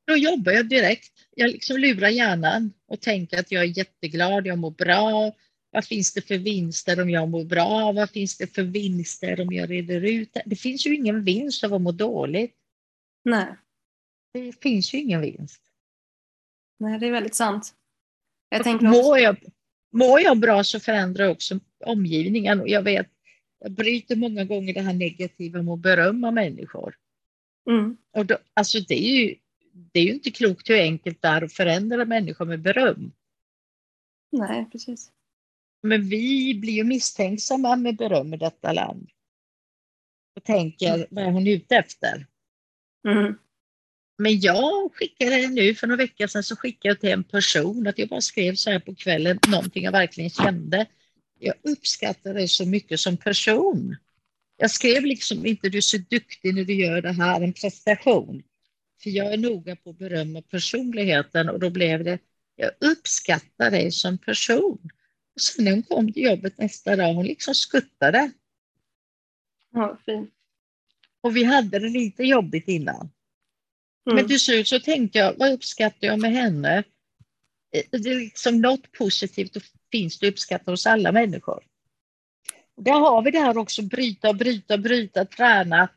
då 0.05 0.17
jobbar 0.17 0.51
jag 0.51 0.69
direkt. 0.69 1.13
Jag 1.35 1.51
liksom 1.51 1.77
lurar 1.77 2.09
hjärnan 2.09 2.73
och 2.87 3.01
tänker 3.01 3.39
att 3.39 3.51
jag 3.51 3.63
är 3.63 3.77
jätteglad, 3.77 4.47
jag 4.47 4.57
mår 4.57 4.71
bra. 4.71 5.33
Vad 5.71 5.85
finns 5.85 6.13
det 6.13 6.21
för 6.21 6.37
vinster 6.37 7.01
om 7.01 7.09
jag 7.09 7.29
mår 7.29 7.45
bra? 7.45 7.91
Vad 7.91 8.09
finns 8.09 8.37
det 8.37 8.47
för 8.47 8.63
vinster 8.63 9.41
om 9.41 9.53
jag 9.53 9.69
reder 9.69 10.01
ut 10.01 10.37
det? 10.45 10.55
Finns 10.55 10.85
ju 10.85 10.95
ingen 10.95 11.23
vinst 11.23 11.63
av 11.63 11.73
att 11.73 11.81
må 11.81 11.91
dåligt. 11.91 12.55
Nej. 13.23 13.47
Det 14.33 14.61
finns 14.61 14.93
ju 14.93 14.97
ingen 14.97 15.21
vinst. 15.21 15.61
Nej, 16.79 16.99
det 16.99 17.07
är 17.07 17.11
väldigt 17.11 17.35
sant. 17.35 17.75
Jag 18.49 18.63
tänker 18.63 18.89
också... 18.89 19.01
mår, 19.01 19.19
jag, 19.19 19.37
mår 19.93 20.21
jag 20.21 20.39
bra 20.39 20.63
så 20.63 20.79
förändrar 20.79 21.27
också 21.27 21.59
omgivningen. 21.85 22.62
Och 22.62 22.69
jag 22.69 22.81
vet, 22.81 23.07
jag 23.59 23.71
bryter 23.71 24.15
många 24.15 24.43
gånger 24.45 24.73
det 24.73 24.81
här 24.81 24.93
negativa 24.93 25.62
med 25.62 25.73
att 25.73 25.79
berömma 25.79 26.31
människor. 26.31 26.95
Mm. 27.69 27.97
Och 28.12 28.25
då, 28.25 28.38
alltså 28.53 28.79
det 28.79 29.05
är, 29.05 29.19
ju, 29.19 29.35
det 29.73 30.00
är 30.00 30.03
ju 30.03 30.13
inte 30.13 30.31
klokt 30.31 30.69
hur 30.69 30.79
enkelt 30.79 31.21
det 31.21 31.27
är 31.27 31.41
att 31.41 31.53
förändra 31.53 32.05
människor 32.05 32.45
med 32.45 32.62
beröm. 32.62 33.12
Nej, 34.31 34.69
precis. 34.71 35.12
Men 35.83 36.09
vi 36.09 36.55
blir 36.59 36.73
ju 36.73 36.83
misstänksamma 36.83 37.75
med 37.75 37.95
beröm 37.95 38.33
i 38.33 38.38
detta 38.38 38.73
land. 38.73 39.09
Och 40.35 40.43
tänker, 40.43 40.95
mm. 40.95 41.07
vad 41.09 41.23
är 41.23 41.31
hon 41.31 41.47
ute 41.47 41.75
efter? 41.75 42.27
Mm. 43.07 43.35
Men 44.17 44.39
jag 44.39 44.93
skickade 44.93 45.48
nu 45.48 45.75
för 45.75 45.88
några 45.88 46.03
veckor 46.03 46.27
sedan 46.27 46.43
så 46.43 46.55
skickade 46.55 46.89
jag 46.89 47.00
till 47.00 47.10
en 47.10 47.24
person 47.24 47.88
att 47.88 47.98
jag 47.98 48.10
bara 48.10 48.22
skrev 48.22 48.55
så 48.55 48.72
här 48.72 48.79
på 48.79 48.96
kvällen, 48.96 49.39
någonting 49.48 49.84
jag 49.84 49.91
verkligen 49.91 50.29
kände. 50.29 50.86
Jag 51.39 51.53
uppskattar 51.63 52.34
dig 52.34 52.48
så 52.48 52.65
mycket 52.65 53.00
som 53.00 53.17
person. 53.17 53.96
Jag 54.58 54.72
skrev 54.72 55.05
liksom 55.05 55.46
inte 55.46 55.70
du 55.70 55.77
är 55.77 55.82
så 55.82 55.98
duktig 55.98 56.55
när 56.55 56.63
du 56.63 56.74
gör 56.74 57.01
det 57.01 57.12
här, 57.12 57.41
en 57.41 57.53
prestation. 57.53 58.43
För 59.03 59.10
jag 59.10 59.34
är 59.34 59.38
noga 59.38 59.75
på 59.75 59.89
att 59.89 59.98
berömma 59.98 60.41
personligheten 60.41 61.50
och 61.50 61.60
då 61.60 61.70
blev 61.70 62.03
det 62.03 62.20
jag 62.55 62.72
uppskattar 62.79 63.72
dig 63.72 63.91
som 63.91 64.17
person. 64.17 64.89
Och 65.36 65.41
sen 65.41 65.65
när 65.65 65.72
hon 65.72 65.84
kom 65.84 66.13
till 66.13 66.24
jobbet 66.24 66.58
nästa 66.58 66.96
dag, 66.96 67.13
hon 67.13 67.25
liksom 67.25 67.55
skuttade. 67.55 68.32
Ja, 69.72 69.98
fint. 70.05 70.34
Och 71.22 71.36
vi 71.36 71.43
hade 71.43 71.79
det 71.79 71.89
lite 71.89 72.24
jobbigt 72.24 72.67
innan. 72.67 73.10
Mm. 74.05 74.15
Men 74.15 74.27
till 74.27 74.39
slut 74.39 74.67
så 74.67 74.79
tänkte 74.79 75.19
jag, 75.19 75.36
vad 75.38 75.51
uppskattar 75.51 76.07
jag 76.07 76.19
med 76.19 76.31
henne? 76.31 76.83
Det 77.72 78.10
är 78.10 78.19
liksom 78.19 78.62
något 78.62 78.91
positivt 78.91 79.55
och 79.55 79.63
finns 79.91 80.19
det 80.19 80.27
uppskattat 80.27 80.67
hos 80.67 80.86
alla 80.86 81.12
människor. 81.12 81.63
Där 82.77 83.00
har 83.00 83.22
vi 83.22 83.31
det 83.31 83.39
här 83.39 83.57
också, 83.57 83.81
bryta, 83.81 84.33
bryta, 84.33 84.77
bryta, 84.77 85.25
träna 85.25 85.89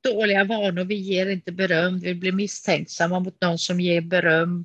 dåliga 0.00 0.44
vanor. 0.44 0.84
Vi 0.84 0.94
ger 0.94 1.26
inte 1.26 1.52
beröm, 1.52 2.00
vi 2.00 2.14
blir 2.14 2.32
misstänksamma 2.32 3.20
mot 3.20 3.40
någon 3.40 3.58
som 3.58 3.80
ger 3.80 4.00
beröm. 4.00 4.64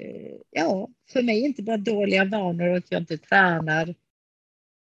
Eh, 0.00 0.36
ja, 0.50 0.88
för 1.12 1.22
mig 1.22 1.40
är 1.42 1.46
inte 1.46 1.62
bara 1.62 1.76
dåliga 1.76 2.24
vanor 2.24 2.76
att 2.76 2.90
jag 2.92 3.02
inte 3.02 3.18
tränar. 3.18 3.94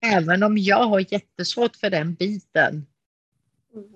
Även 0.06 0.42
om 0.42 0.58
jag 0.58 0.84
har 0.84 1.12
jättesvårt 1.12 1.76
för 1.76 1.90
den 1.90 2.14
biten. 2.14 2.86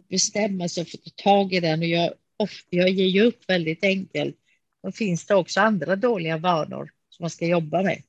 Bestämma 0.09 0.69
sig 0.69 0.85
för 0.85 0.99
att 0.99 1.05
ta 1.05 1.23
tag 1.23 1.53
i 1.53 1.61
den 1.61 1.81
och 1.81 1.87
jag, 1.87 2.15
ofta, 2.37 2.77
jag 2.77 2.91
ger 2.91 3.07
ju 3.07 3.23
upp 3.23 3.49
väldigt 3.49 3.85
enkelt. 3.85 4.37
Då 4.83 4.93
finns 4.93 5.27
det 5.27 5.35
också 5.35 5.61
andra 5.61 5.97
dåliga 5.97 6.39
vanor 6.39 6.91
som 7.11 7.23
man 7.23 7.31
ska 7.31 7.47
jobba 7.47 7.83
med. 7.83 8.03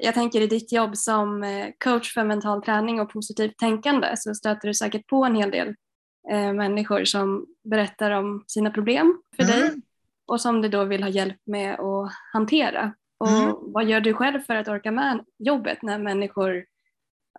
Jag 0.00 0.14
tänker 0.14 0.40
i 0.40 0.46
ditt 0.46 0.72
jobb 0.72 0.96
som 0.96 1.42
eh, 1.42 1.68
coach 1.78 2.14
för 2.14 2.24
mental 2.24 2.62
träning 2.62 3.00
och 3.00 3.12
positivt 3.12 3.56
tänkande 3.56 4.14
så 4.16 4.34
stöter 4.34 4.68
du 4.68 4.74
säkert 4.74 5.06
på 5.06 5.24
en 5.24 5.34
hel 5.34 5.50
del 5.50 5.68
eh, 6.30 6.52
människor 6.52 7.04
som 7.04 7.46
berättar 7.64 8.10
om 8.10 8.44
sina 8.46 8.70
problem 8.70 9.22
för 9.36 9.42
mm. 9.42 9.60
dig 9.60 9.70
och 10.26 10.40
som 10.40 10.62
du 10.62 10.68
då 10.68 10.84
vill 10.84 11.02
ha 11.02 11.10
hjälp 11.10 11.40
med 11.44 11.74
att 11.74 12.12
hantera. 12.32 12.94
Och 13.18 13.28
mm. 13.28 13.54
vad 13.60 13.84
gör 13.84 14.00
du 14.00 14.14
själv 14.14 14.40
för 14.40 14.56
att 14.56 14.68
orka 14.68 14.90
med 14.90 15.24
jobbet 15.38 15.82
när 15.82 15.98
människor 15.98 16.64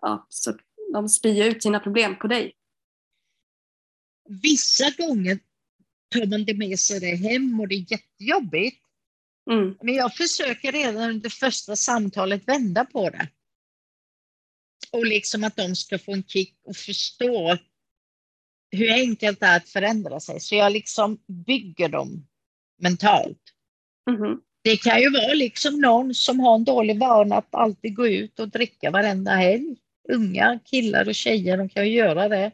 ja, 0.01 0.25
så, 0.29 0.53
de 0.93 1.09
spyr 1.09 1.45
ut 1.45 1.63
sina 1.63 1.79
problem 1.79 2.15
på 2.19 2.27
dig? 2.27 2.53
Vissa 4.29 4.85
gånger 4.97 5.39
tar 6.13 6.25
man 6.25 6.45
det 6.45 6.53
med 6.53 6.79
sig 6.79 6.99
det 6.99 7.15
hem 7.15 7.59
och 7.59 7.67
det 7.67 7.75
är 7.75 7.91
jättejobbigt. 7.91 8.79
Mm. 9.51 9.77
Men 9.81 9.93
jag 9.93 10.15
försöker 10.15 10.71
redan 10.71 11.09
under 11.09 11.29
första 11.29 11.75
samtalet 11.75 12.47
vända 12.47 12.85
på 12.85 13.09
det. 13.09 13.27
Och 14.91 15.05
liksom 15.05 15.43
att 15.43 15.55
de 15.55 15.75
ska 15.75 15.99
få 15.99 16.13
en 16.13 16.23
kick 16.23 16.55
och 16.63 16.75
förstå 16.75 17.57
hur 18.71 18.91
enkelt 18.91 19.39
det 19.39 19.45
är 19.45 19.57
att 19.57 19.69
förändra 19.69 20.19
sig. 20.19 20.39
Så 20.39 20.55
jag 20.55 20.71
liksom 20.71 21.17
bygger 21.27 21.89
dem 21.89 22.27
mentalt. 22.81 23.41
Mm. 24.09 24.39
Det 24.63 24.77
kan 24.77 25.01
ju 25.01 25.09
vara 25.09 25.33
liksom 25.33 25.81
någon 25.81 26.13
som 26.13 26.39
har 26.39 26.55
en 26.55 26.63
dålig 26.63 26.99
vana 26.99 27.35
att 27.35 27.55
alltid 27.55 27.95
gå 27.95 28.07
ut 28.07 28.39
och 28.39 28.49
dricka 28.49 28.91
varenda 28.91 29.31
helg. 29.31 29.75
Unga 30.09 30.59
killar 30.65 31.07
och 31.07 31.15
tjejer, 31.15 31.57
de 31.57 31.69
kan 31.69 31.85
ju 31.85 31.93
göra 31.93 32.29
det. 32.29 32.51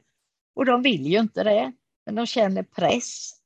Och 0.55 0.65
de 0.65 0.81
vill 0.81 1.05
ju 1.05 1.19
inte 1.19 1.43
det, 1.43 1.71
men 2.05 2.15
de 2.15 2.25
känner 2.25 2.63
press. 2.63 3.38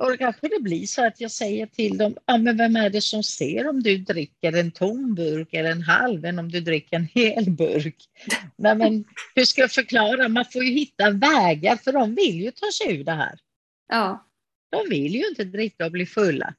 Och 0.00 0.10
då 0.10 0.16
kanske 0.16 0.48
det 0.48 0.62
blir 0.62 0.86
så 0.86 1.06
att 1.06 1.20
jag 1.20 1.30
säger 1.30 1.66
till 1.66 1.98
dem, 1.98 2.16
ja, 2.26 2.36
men 2.36 2.56
vem 2.56 2.76
är 2.76 2.90
det 2.90 3.00
som 3.00 3.22
ser 3.22 3.68
om 3.68 3.82
du 3.82 3.98
dricker 3.98 4.52
en 4.52 4.70
tom 4.70 5.14
burk 5.14 5.54
eller 5.54 5.70
en 5.70 5.82
halv 5.82 6.24
än 6.24 6.38
om 6.38 6.50
du 6.50 6.60
dricker 6.60 6.96
en 6.96 7.08
hel 7.14 7.50
burk? 7.50 7.96
Nej, 8.56 8.74
men 8.74 9.04
hur 9.34 9.44
ska 9.44 9.60
jag 9.60 9.72
förklara? 9.72 10.28
Man 10.28 10.44
får 10.52 10.64
ju 10.64 10.70
hitta 10.70 11.10
vägar 11.10 11.76
för 11.76 11.92
de 11.92 12.14
vill 12.14 12.42
ju 12.42 12.50
ta 12.50 12.66
sig 12.72 12.96
ur 12.96 13.04
det 13.04 13.12
här. 13.12 13.38
Ja. 13.88 14.26
De 14.70 14.88
vill 14.90 15.14
ju 15.14 15.28
inte 15.28 15.44
dricka 15.44 15.86
och 15.86 15.92
bli 15.92 16.06
fulla. 16.06 16.54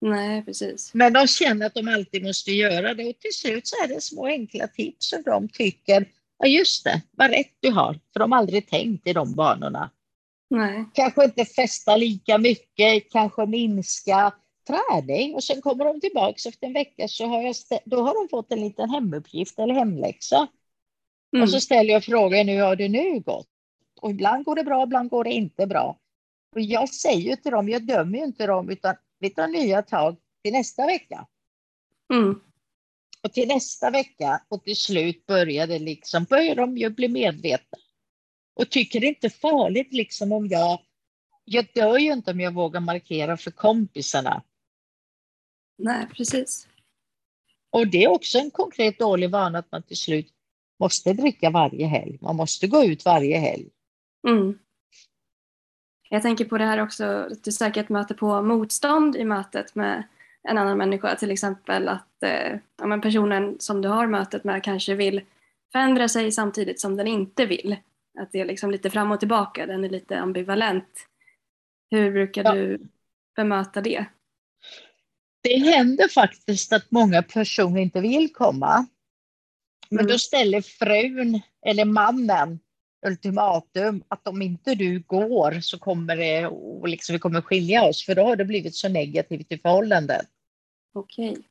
Nej, 0.00 0.44
precis. 0.44 0.94
Men 0.94 1.12
de 1.12 1.26
känner 1.26 1.66
att 1.66 1.74
de 1.74 1.88
alltid 1.88 2.24
måste 2.24 2.52
göra 2.52 2.94
det 2.94 3.04
och 3.04 3.18
till 3.18 3.34
slut 3.34 3.66
så 3.66 3.76
är 3.84 3.88
det 3.88 4.00
små 4.00 4.26
enkla 4.26 4.66
tips 4.66 5.10
som 5.10 5.22
de 5.22 5.48
tycker, 5.48 6.08
ja 6.38 6.46
just 6.46 6.84
det, 6.84 7.02
vad 7.10 7.30
rätt 7.30 7.56
du 7.60 7.70
har, 7.70 8.00
för 8.12 8.20
de 8.20 8.32
har 8.32 8.38
aldrig 8.38 8.68
tänkt 8.68 9.06
i 9.06 9.12
de 9.12 9.34
banorna. 9.34 9.90
Nej. 10.54 10.84
Kanske 10.94 11.24
inte 11.24 11.44
festa 11.44 11.96
lika 11.96 12.38
mycket, 12.38 13.10
kanske 13.10 13.46
minska 13.46 14.32
träning 14.66 15.34
och 15.34 15.44
sen 15.44 15.60
kommer 15.62 15.84
de 15.84 16.00
tillbaka 16.00 16.48
efter 16.48 16.66
en 16.66 16.72
vecka 16.72 17.08
så 17.08 17.26
har, 17.26 17.42
jag 17.42 17.54
då 17.84 18.02
har 18.02 18.14
de 18.14 18.28
fått 18.28 18.52
en 18.52 18.60
liten 18.60 18.90
hemuppgift 18.90 19.58
eller 19.58 19.74
hemläxa. 19.74 20.48
Mm. 21.32 21.42
Och 21.42 21.50
så 21.50 21.60
ställer 21.60 21.92
jag 21.92 22.04
frågan, 22.04 22.48
hur 22.48 22.62
har 22.62 22.76
det 22.76 22.88
nu 22.88 23.20
gått? 23.20 23.48
Och 24.00 24.10
ibland 24.10 24.44
går 24.44 24.56
det 24.56 24.64
bra, 24.64 24.82
ibland 24.82 25.10
går 25.10 25.24
det 25.24 25.32
inte 25.32 25.66
bra. 25.66 25.98
Och 26.54 26.60
jag 26.60 26.88
säger 26.88 27.36
till 27.36 27.52
dem, 27.52 27.68
jag 27.68 27.86
dömer 27.86 28.18
inte 28.18 28.46
dem, 28.46 28.70
utan 28.70 28.94
vi 29.18 29.30
tar 29.30 29.48
nya 29.48 29.82
tag 29.82 30.16
till 30.42 30.52
nästa 30.52 30.86
vecka. 30.86 31.26
Mm. 32.12 32.40
Och 33.22 33.32
till 33.32 33.48
nästa 33.48 33.90
vecka 33.90 34.42
och 34.48 34.64
till 34.64 34.76
slut 34.76 35.26
börjar 35.26 35.66
det 35.66 35.78
liksom, 35.78 36.24
börjar 36.24 36.54
de 36.54 36.76
ju 36.76 36.90
bli 36.90 37.08
medvetna. 37.08 37.78
Och 38.54 38.70
tycker 38.70 39.00
det 39.00 39.06
inte 39.06 39.30
farligt 39.30 39.92
liksom 39.92 40.32
om 40.32 40.46
jag, 40.48 40.80
jag 41.44 41.66
dör 41.74 41.98
ju 41.98 42.12
inte 42.12 42.30
om 42.30 42.40
jag 42.40 42.54
vågar 42.54 42.80
markera 42.80 43.36
för 43.36 43.50
kompisarna. 43.50 44.42
Nej, 45.78 46.06
precis. 46.16 46.68
Och 47.70 47.88
det 47.88 48.04
är 48.04 48.08
också 48.08 48.38
en 48.38 48.50
konkret 48.50 48.98
dålig 48.98 49.30
vana 49.30 49.58
att 49.58 49.72
man 49.72 49.82
till 49.82 49.96
slut 49.96 50.28
måste 50.80 51.12
dricka 51.12 51.50
varje 51.50 51.86
helg. 51.86 52.18
Man 52.20 52.36
måste 52.36 52.66
gå 52.66 52.84
ut 52.84 53.04
varje 53.04 53.38
helg. 53.38 53.68
Mm. 54.28 54.58
Jag 56.08 56.22
tänker 56.22 56.44
på 56.44 56.58
det 56.58 56.64
här 56.64 56.82
också, 56.82 57.04
att 57.04 57.44
du 57.44 57.52
säkert 57.52 57.88
möter 57.88 58.14
på 58.14 58.42
motstånd 58.42 59.16
i 59.16 59.24
mötet 59.24 59.74
med 59.74 60.02
en 60.42 60.58
annan 60.58 60.78
människa. 60.78 61.16
Till 61.16 61.30
exempel 61.30 61.88
att 61.88 62.22
eh, 62.22 62.58
ja, 62.78 62.86
men 62.86 63.00
personen 63.00 63.56
som 63.58 63.82
du 63.82 63.88
har 63.88 64.06
mötet 64.06 64.44
med 64.44 64.62
kanske 64.64 64.94
vill 64.94 65.22
förändra 65.72 66.08
sig 66.08 66.32
samtidigt 66.32 66.80
som 66.80 66.96
den 66.96 67.06
inte 67.06 67.46
vill. 67.46 67.76
Att 68.18 68.32
det 68.32 68.40
är 68.40 68.44
liksom 68.44 68.70
lite 68.70 68.90
fram 68.90 69.12
och 69.12 69.20
tillbaka, 69.20 69.66
den 69.66 69.84
är 69.84 69.88
lite 69.88 70.18
ambivalent. 70.18 71.06
Hur 71.90 72.12
brukar 72.12 72.44
ja. 72.44 72.52
du 72.52 72.88
bemöta 73.36 73.80
det? 73.80 74.04
Det 75.42 75.58
händer 75.58 76.08
faktiskt 76.08 76.72
att 76.72 76.90
många 76.90 77.22
personer 77.22 77.80
inte 77.80 78.00
vill 78.00 78.32
komma. 78.32 78.86
Men 79.88 80.00
mm. 80.00 80.12
då 80.12 80.18
ställer 80.18 80.60
frun 80.60 81.40
eller 81.66 81.84
mannen 81.84 82.60
ultimatum 83.06 84.04
att 84.08 84.28
om 84.28 84.42
inte 84.42 84.74
du 84.74 85.00
går 85.00 85.60
så 85.60 85.78
kommer 85.78 86.16
det, 86.16 86.46
och 86.46 86.88
liksom, 86.88 87.12
vi 87.12 87.18
kommer 87.18 87.40
skilja 87.40 87.84
oss 87.84 88.04
för 88.04 88.14
då 88.14 88.22
har 88.22 88.36
det 88.36 88.44
blivit 88.44 88.74
så 88.74 88.88
negativt 88.88 89.52
i 89.52 89.58
förhållandet. 89.58 90.26
Okej. 90.94 91.30
Okay. 91.30 91.42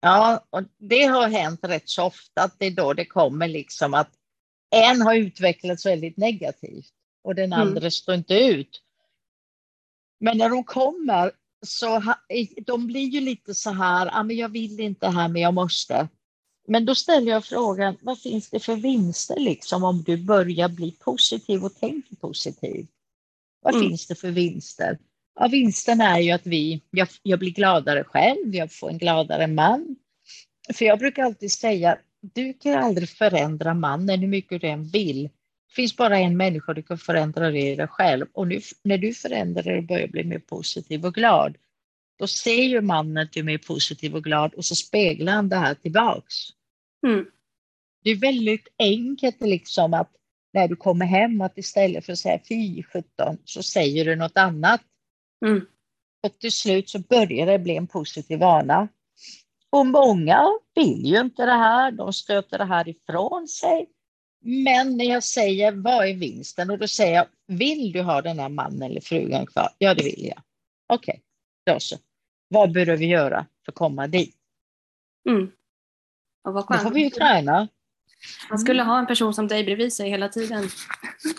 Ja, 0.00 0.44
och 0.50 0.62
det 0.78 1.04
har 1.04 1.28
hänt 1.28 1.60
rätt 1.62 1.88
så 1.88 2.04
ofta 2.04 2.42
att 2.42 2.58
det 2.58 2.66
är 2.66 2.70
då 2.70 2.92
det 2.92 3.04
kommer 3.04 3.48
liksom 3.48 3.94
att 3.94 4.10
en 4.70 5.02
har 5.02 5.14
utvecklats 5.14 5.86
väldigt 5.86 6.16
negativt 6.16 6.92
och 7.24 7.34
den 7.34 7.52
mm. 7.52 7.68
andra 7.68 7.90
står 7.90 8.14
inte 8.14 8.34
ut. 8.34 8.82
Men 10.20 10.38
när 10.38 10.48
de 10.48 10.64
kommer 10.64 11.32
så 11.66 12.02
de 12.66 12.86
blir 12.86 13.08
ju 13.08 13.20
lite 13.20 13.54
så 13.54 13.70
här, 13.70 14.10
ah, 14.12 14.22
men 14.22 14.36
jag 14.36 14.48
vill 14.48 14.80
inte 14.80 15.08
här 15.08 15.28
men 15.28 15.42
jag 15.42 15.54
måste. 15.54 16.08
Men 16.68 16.84
då 16.84 16.94
ställer 16.94 17.32
jag 17.32 17.44
frågan, 17.44 17.96
vad 18.00 18.20
finns 18.20 18.50
det 18.50 18.60
för 18.60 18.76
vinster 18.76 19.40
liksom 19.40 19.84
om 19.84 20.02
du 20.02 20.16
börjar 20.16 20.68
bli 20.68 20.90
positiv 20.90 21.64
och 21.64 21.74
tänker 21.74 22.16
positivt? 22.16 22.90
Vad 23.60 23.74
mm. 23.74 23.88
finns 23.88 24.06
det 24.06 24.14
för 24.14 24.30
vinster? 24.30 24.98
Ja, 25.40 25.48
vinsten 25.48 26.00
är 26.00 26.18
ju 26.18 26.30
att 26.30 26.46
vi, 26.46 26.82
jag, 26.90 27.08
jag 27.22 27.38
blir 27.38 27.50
gladare 27.50 28.04
själv, 28.04 28.54
jag 28.54 28.72
får 28.72 28.90
en 28.90 28.98
gladare 28.98 29.46
man. 29.46 29.96
För 30.74 30.84
jag 30.84 30.98
brukar 30.98 31.22
alltid 31.22 31.52
säga, 31.52 31.98
du 32.34 32.52
kan 32.52 32.74
aldrig 32.74 33.08
förändra 33.08 33.74
mannen 33.74 34.20
hur 34.20 34.28
mycket 34.28 34.60
du 34.60 34.66
än 34.66 34.84
vill. 34.84 35.22
Det 35.22 35.74
finns 35.74 35.96
bara 35.96 36.18
en 36.18 36.36
människa 36.36 36.74
du 36.74 36.82
kan 36.82 36.98
förändra 36.98 37.50
det 37.50 37.60
i 37.60 37.76
dig 37.76 37.88
själv. 37.88 38.26
Och 38.32 38.48
nu, 38.48 38.60
när 38.82 38.98
du 38.98 39.14
förändrar 39.14 39.62
dig 39.62 39.78
och 39.78 39.84
börjar 39.84 40.08
bli 40.08 40.24
mer 40.24 40.38
positiv 40.38 41.06
och 41.06 41.14
glad, 41.14 41.56
då 42.18 42.26
ser 42.26 42.62
ju 42.62 42.80
mannen 42.80 43.16
att 43.16 43.32
du 43.32 43.40
är 43.40 43.44
mer 43.44 43.58
positiv 43.58 44.16
och 44.16 44.24
glad 44.24 44.54
och 44.54 44.64
så 44.64 44.74
speglar 44.74 45.32
han 45.32 45.48
det 45.48 45.56
här 45.56 45.74
tillbaks. 45.74 46.34
Mm. 47.06 47.26
Det 48.04 48.10
är 48.10 48.16
väldigt 48.16 48.68
enkelt 48.78 49.40
liksom 49.40 49.94
att 49.94 50.10
när 50.52 50.68
du 50.68 50.76
kommer 50.76 51.06
hem 51.06 51.40
att 51.40 51.58
istället 51.58 52.06
för 52.06 52.12
att 52.12 52.18
säga 52.18 52.40
fy 52.48 52.82
17 52.82 53.38
så 53.44 53.62
säger 53.62 54.04
du 54.04 54.16
något 54.16 54.36
annat. 54.36 54.80
Mm. 55.46 55.66
Och 56.22 56.38
till 56.38 56.52
slut 56.52 56.88
så 56.88 56.98
börjar 56.98 57.46
det 57.46 57.58
bli 57.58 57.76
en 57.76 57.86
positiv 57.86 58.38
vana. 58.38 58.88
Och 59.70 59.86
många 59.86 60.46
vill 60.74 61.06
ju 61.06 61.20
inte 61.20 61.46
det 61.46 61.52
här, 61.52 61.90
de 61.90 62.12
stöter 62.12 62.58
det 62.58 62.64
här 62.64 62.88
ifrån 62.88 63.48
sig. 63.48 63.88
Men 64.40 64.96
när 64.96 65.04
jag 65.04 65.24
säger 65.24 65.72
vad 65.72 66.08
är 66.08 66.14
vinsten 66.14 66.70
och 66.70 66.78
då 66.78 66.88
säger 66.88 67.14
jag 67.14 67.26
vill 67.46 67.92
du 67.92 68.02
ha 68.02 68.22
den 68.22 68.38
här 68.38 68.48
mannen 68.48 68.82
eller 68.82 69.00
frugan 69.00 69.46
kvar? 69.46 69.68
Ja, 69.78 69.94
det 69.94 70.04
vill 70.04 70.26
jag. 70.26 70.42
Okej, 70.86 71.12
okay, 71.12 71.74
då 71.74 71.80
så. 71.80 71.96
Vad 72.48 72.72
behöver 72.72 72.96
vi 72.96 73.06
göra 73.06 73.46
för 73.64 73.72
att 73.72 73.76
komma 73.76 74.06
dit? 74.06 74.34
Mm. 75.28 75.50
Och 76.44 76.54
vad 76.54 76.66
Då 76.68 76.78
får 76.78 76.90
vi 76.90 77.02
ju 77.02 77.10
träna. 77.10 77.68
Man 78.50 78.58
skulle 78.58 78.82
ha 78.82 78.98
en 78.98 79.06
person 79.06 79.34
som 79.34 79.48
dig 79.48 79.64
bredvid 79.64 79.92
sig 79.92 80.10
hela 80.10 80.28
tiden. 80.28 80.68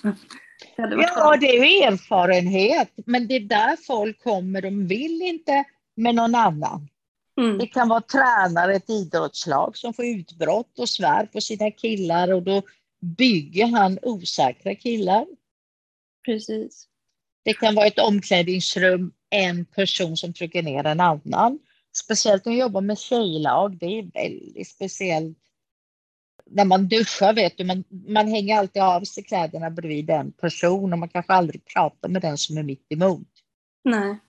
ja, 0.75 1.37
det 1.37 1.47
är 1.47 1.65
ju 1.65 1.83
erfarenhet, 1.83 2.91
men 2.95 3.27
det 3.27 3.35
är 3.35 3.39
där 3.39 3.77
folk 3.87 4.23
kommer. 4.23 4.61
De 4.61 4.87
vill 4.87 5.21
inte 5.21 5.63
med 5.95 6.15
någon 6.15 6.35
annan. 6.35 6.89
Mm. 7.39 7.57
Det 7.57 7.67
kan 7.67 7.89
vara 7.89 8.01
tränare, 8.01 8.75
ett 8.75 8.89
idrottslag 8.89 9.77
som 9.77 9.93
får 9.93 10.05
utbrott 10.05 10.79
och 10.79 10.89
svär 10.89 11.25
på 11.25 11.41
sina 11.41 11.71
killar 11.71 12.33
och 12.33 12.43
då 12.43 12.61
bygger 13.01 13.67
han 13.67 13.99
osäkra 14.01 14.75
killar. 14.75 15.25
Precis. 16.25 16.87
Det 17.43 17.53
kan 17.53 17.75
vara 17.75 17.85
ett 17.85 17.99
omklädningsrum, 17.99 19.11
en 19.29 19.65
person 19.65 20.17
som 20.17 20.33
trycker 20.33 20.63
ner 20.63 20.83
en 20.83 20.99
annan. 20.99 21.59
Speciellt 22.03 22.45
när 22.45 22.53
jag 22.53 22.59
jobbar 22.59 22.81
med 22.81 22.99
tjejlag, 22.99 23.77
det 23.77 23.85
är 23.85 24.11
väldigt 24.13 24.67
speciellt. 24.67 25.37
När 26.45 26.65
man 26.65 26.87
duschar 26.87 27.33
vet 27.33 27.57
du, 27.57 27.63
man, 27.63 27.83
man 28.07 28.27
hänger 28.27 28.57
alltid 28.57 28.81
av 28.81 29.03
sig 29.03 29.23
kläderna 29.23 29.69
bredvid 29.69 30.09
en 30.09 30.31
person 30.31 30.93
och 30.93 30.99
man 30.99 31.09
kanske 31.09 31.33
aldrig 31.33 31.65
pratar 31.65 32.09
med 32.09 32.21
den 32.21 32.37
som 32.37 32.57
är 32.57 32.63
mitt 32.63 32.91
emot. 32.91 33.27
Nej. 33.83 34.19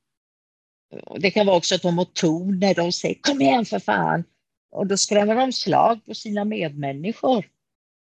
Det 1.18 1.30
kan 1.30 1.46
vara 1.46 1.56
också 1.56 1.74
att 1.74 1.82
de 1.82 1.98
har 1.98 2.04
ton 2.04 2.58
när 2.58 2.74
de 2.74 2.92
säger 2.92 3.14
kom 3.20 3.40
igen 3.40 3.64
för 3.64 3.78
fan. 3.78 4.24
Och 4.70 4.86
då 4.86 4.96
skrämmer 4.96 5.34
de 5.34 5.52
slag 5.52 6.04
på 6.06 6.14
sina 6.14 6.44
medmänniskor. 6.44 7.48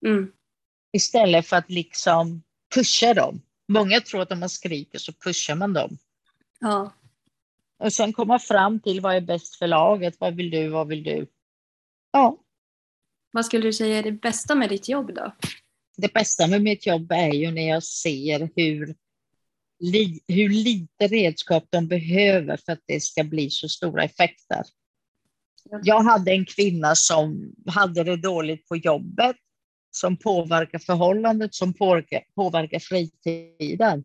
Mm. 0.05 0.31
Istället 0.93 1.47
för 1.47 1.55
att 1.55 1.69
liksom 1.69 2.43
pusha 2.75 3.13
dem. 3.13 3.41
Många 3.67 4.01
tror 4.01 4.21
att 4.21 4.31
om 4.31 4.39
man 4.39 4.49
skriker 4.49 4.99
så 4.99 5.13
pushar 5.13 5.55
man 5.55 5.73
dem. 5.73 5.97
Ja. 6.59 6.93
Och 7.79 7.93
sen 7.93 8.13
komma 8.13 8.39
fram 8.39 8.79
till 8.79 9.01
vad 9.01 9.15
är 9.15 9.21
bäst 9.21 9.55
för 9.55 9.67
laget, 9.67 10.15
vad 10.19 10.35
vill 10.35 10.49
du, 10.49 10.67
vad 10.67 10.87
vill 10.87 11.03
du? 11.03 11.27
Ja. 12.11 12.37
Vad 13.31 13.45
skulle 13.45 13.67
du 13.67 13.73
säga 13.73 13.97
är 13.97 14.03
det 14.03 14.11
bästa 14.11 14.55
med 14.55 14.69
ditt 14.69 14.89
jobb 14.89 15.13
då? 15.13 15.35
Det 15.97 16.13
bästa 16.13 16.47
med 16.47 16.61
mitt 16.61 16.85
jobb 16.85 17.11
är 17.11 17.33
ju 17.33 17.51
när 17.51 17.69
jag 17.69 17.83
ser 17.83 18.49
hur, 18.55 18.95
li, 19.79 20.19
hur 20.27 20.49
lite 20.49 21.07
redskap 21.07 21.63
de 21.69 21.87
behöver 21.87 22.57
för 22.57 22.71
att 22.71 22.83
det 22.85 23.03
ska 23.03 23.23
bli 23.23 23.49
så 23.49 23.69
stora 23.69 24.03
effekter. 24.03 24.63
Jag 25.83 26.03
hade 26.03 26.31
en 26.31 26.45
kvinna 26.45 26.95
som 26.95 27.53
hade 27.67 28.03
det 28.03 28.17
dåligt 28.17 28.67
på 28.67 28.75
jobbet, 28.75 29.35
som 29.91 30.17
påverkar 30.17 30.79
förhållandet, 30.79 31.55
som 31.55 31.73
påverkar, 31.73 32.23
påverkar 32.35 32.79
fritiden. 32.79 34.03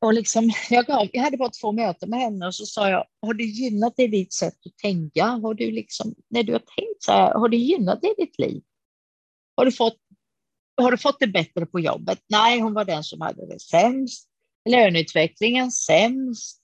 Och 0.00 0.14
liksom, 0.14 0.50
jag, 0.70 0.86
gav, 0.86 1.08
jag 1.12 1.22
hade 1.22 1.36
bara 1.36 1.50
två 1.50 1.72
möten 1.72 2.10
med 2.10 2.20
henne 2.20 2.46
och 2.46 2.54
så 2.54 2.66
sa 2.66 2.90
jag, 2.90 3.04
har 3.22 3.34
det 3.34 3.44
gynnat 3.44 3.96
dig 3.96 4.08
ditt 4.08 4.32
sätt 4.32 4.54
att 4.66 4.78
tänka? 4.78 5.24
Har 5.24 5.54
du 5.54 5.70
liksom, 5.70 6.14
när 6.28 6.42
du 6.42 6.52
har 6.52 6.58
tänkt 6.58 7.02
så 7.02 7.12
här, 7.12 7.34
har 7.34 7.48
det 7.48 7.56
gynnat 7.56 8.02
dig 8.02 8.14
ditt 8.18 8.38
liv? 8.38 8.62
Har 9.56 9.64
du, 9.64 9.72
fått, 9.72 9.98
har 10.76 10.90
du 10.90 10.98
fått 10.98 11.20
det 11.20 11.26
bättre 11.26 11.66
på 11.66 11.80
jobbet? 11.80 12.18
Nej, 12.28 12.60
hon 12.60 12.74
var 12.74 12.84
den 12.84 13.04
som 13.04 13.20
hade 13.20 13.46
det 13.46 13.60
sämst. 13.60 14.28
Löneutvecklingen 14.68 15.70
sämst. 15.70 16.60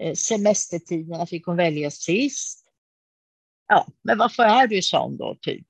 Eh, 0.00 0.14
semestertiderna 0.14 1.26
fick 1.26 1.46
hon 1.46 1.56
välja 1.56 1.90
sist. 1.90 2.64
Ja, 3.68 3.86
men 4.02 4.18
varför 4.18 4.42
är 4.42 4.66
du 4.66 4.82
sån 4.82 5.16
då, 5.16 5.36
typ? 5.40 5.66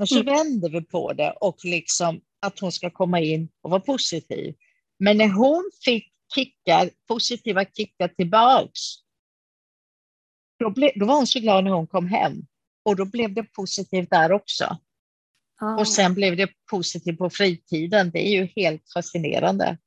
Och 0.00 0.08
så 0.08 0.20
mm. 0.20 0.34
vänder 0.34 0.70
vi 0.70 0.82
på 0.82 1.12
det 1.12 1.30
och 1.30 1.64
liksom 1.64 2.20
att 2.40 2.58
hon 2.58 2.72
ska 2.72 2.90
komma 2.90 3.20
in 3.20 3.48
och 3.62 3.70
vara 3.70 3.80
positiv. 3.80 4.54
Men 4.98 5.16
när 5.16 5.28
hon 5.28 5.70
fick 5.84 6.12
kickar, 6.34 6.90
positiva 7.08 7.64
kickar 7.64 8.08
tillbaks, 8.08 8.80
då, 10.58 10.70
ble, 10.70 10.92
då 10.94 11.06
var 11.06 11.14
hon 11.14 11.26
så 11.26 11.40
glad 11.40 11.64
när 11.64 11.70
hon 11.70 11.86
kom 11.86 12.06
hem. 12.06 12.46
Och 12.84 12.96
då 12.96 13.04
blev 13.04 13.34
det 13.34 13.42
positivt 13.42 14.10
där 14.10 14.32
också. 14.32 14.78
Ah. 15.62 15.76
Och 15.76 15.88
sen 15.88 16.14
blev 16.14 16.36
det 16.36 16.48
positivt 16.70 17.18
på 17.18 17.30
fritiden. 17.30 18.10
Det 18.10 18.28
är 18.28 18.40
ju 18.40 18.48
helt 18.56 18.82
fascinerande. 18.94 19.78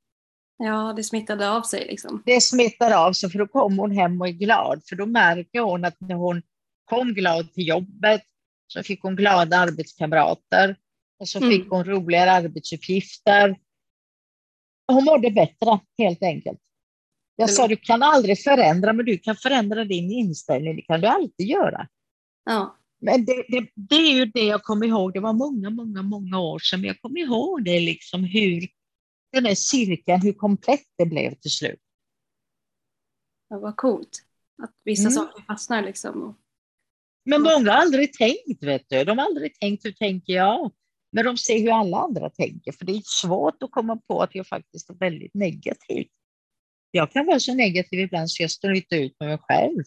Ja, 0.58 0.92
det 0.96 1.04
smittade 1.04 1.50
av 1.50 1.62
sig 1.62 1.86
liksom. 1.86 2.22
Det 2.26 2.40
smittar 2.40 2.90
av 3.06 3.12
sig, 3.12 3.30
för 3.30 3.38
då 3.38 3.46
kom 3.46 3.78
hon 3.78 3.90
hem 3.90 4.20
och 4.20 4.28
är 4.28 4.32
glad. 4.32 4.82
För 4.88 4.96
då 4.96 5.06
märker 5.06 5.60
hon 5.60 5.84
att 5.84 6.00
när 6.00 6.14
hon 6.14 6.42
kom 6.84 7.14
glad 7.14 7.52
till 7.52 7.68
jobbet 7.68 8.22
så 8.66 8.82
fick 8.82 9.02
hon 9.02 9.16
glada 9.16 9.56
arbetskamrater 9.56 10.76
och 11.20 11.28
så 11.28 11.38
mm. 11.38 11.50
fick 11.50 11.70
hon 11.70 11.84
roligare 11.84 12.32
arbetsuppgifter 12.32 13.56
hon 14.92 15.04
mådde 15.04 15.30
bättre 15.30 15.80
helt 15.98 16.22
enkelt. 16.22 16.58
Jag 17.36 17.50
sa 17.50 17.68
du 17.68 17.76
kan 17.76 18.02
aldrig 18.02 18.42
förändra, 18.42 18.92
men 18.92 19.06
du 19.06 19.18
kan 19.18 19.36
förändra 19.36 19.84
din 19.84 20.10
inställning. 20.10 20.76
Det 20.76 20.82
kan 20.82 21.00
du 21.00 21.06
alltid 21.06 21.46
göra. 21.46 21.88
Ja. 22.44 22.76
Men 22.98 23.24
det, 23.24 23.44
det, 23.48 23.68
det, 23.74 23.94
är 23.94 24.14
ju 24.14 24.24
det 24.24 24.44
jag 24.44 24.62
kommer 24.62 24.86
ihåg. 24.86 25.12
Det 25.12 25.20
var 25.20 25.32
många, 25.32 25.70
många, 25.70 26.02
många 26.02 26.40
år 26.40 26.58
sedan. 26.58 26.84
Jag 26.84 27.00
kommer 27.00 27.20
ihåg 27.20 27.64
det, 27.64 27.80
liksom 27.80 28.24
hur 28.24 28.68
den 29.32 29.46
här 29.46 29.54
cirkeln, 29.54 30.22
hur 30.22 30.32
komplett 30.32 30.86
det 30.98 31.06
blev 31.06 31.34
till 31.34 31.50
slut. 31.50 31.80
Ja, 33.48 33.58
vad 33.58 33.76
coolt. 33.76 34.22
Att 34.62 34.74
vissa 34.84 35.02
mm. 35.02 35.12
saker 35.12 35.42
fastnar 35.42 35.82
liksom. 35.82 36.36
Men 37.24 37.42
många 37.42 37.72
har 37.72 37.78
aldrig 37.78 38.12
tänkt, 38.12 38.62
vet 38.62 38.84
du. 38.88 39.04
De 39.04 39.18
har 39.18 39.24
aldrig 39.26 39.54
tänkt 39.60 39.84
hur 39.84 39.92
tänker 39.92 40.32
jag? 40.32 40.72
Men 41.12 41.24
de 41.24 41.36
ser 41.36 41.58
hur 41.60 41.70
alla 41.70 41.98
andra 41.98 42.30
tänker, 42.30 42.72
för 42.72 42.84
det 42.84 42.92
är 42.92 43.02
svårt 43.04 43.62
att 43.62 43.70
komma 43.70 43.96
på 43.96 44.22
att 44.22 44.34
jag 44.34 44.46
faktiskt 44.46 44.90
är 44.90 44.94
väldigt 44.94 45.34
negativ. 45.34 46.06
Jag 46.90 47.12
kan 47.12 47.26
vara 47.26 47.40
så 47.40 47.54
negativ 47.54 48.00
ibland 48.00 48.30
så 48.30 48.42
jag 48.42 48.50
står 48.50 48.74
inte 48.74 48.96
ut 48.96 49.16
med 49.20 49.28
mig 49.28 49.38
själv. 49.38 49.84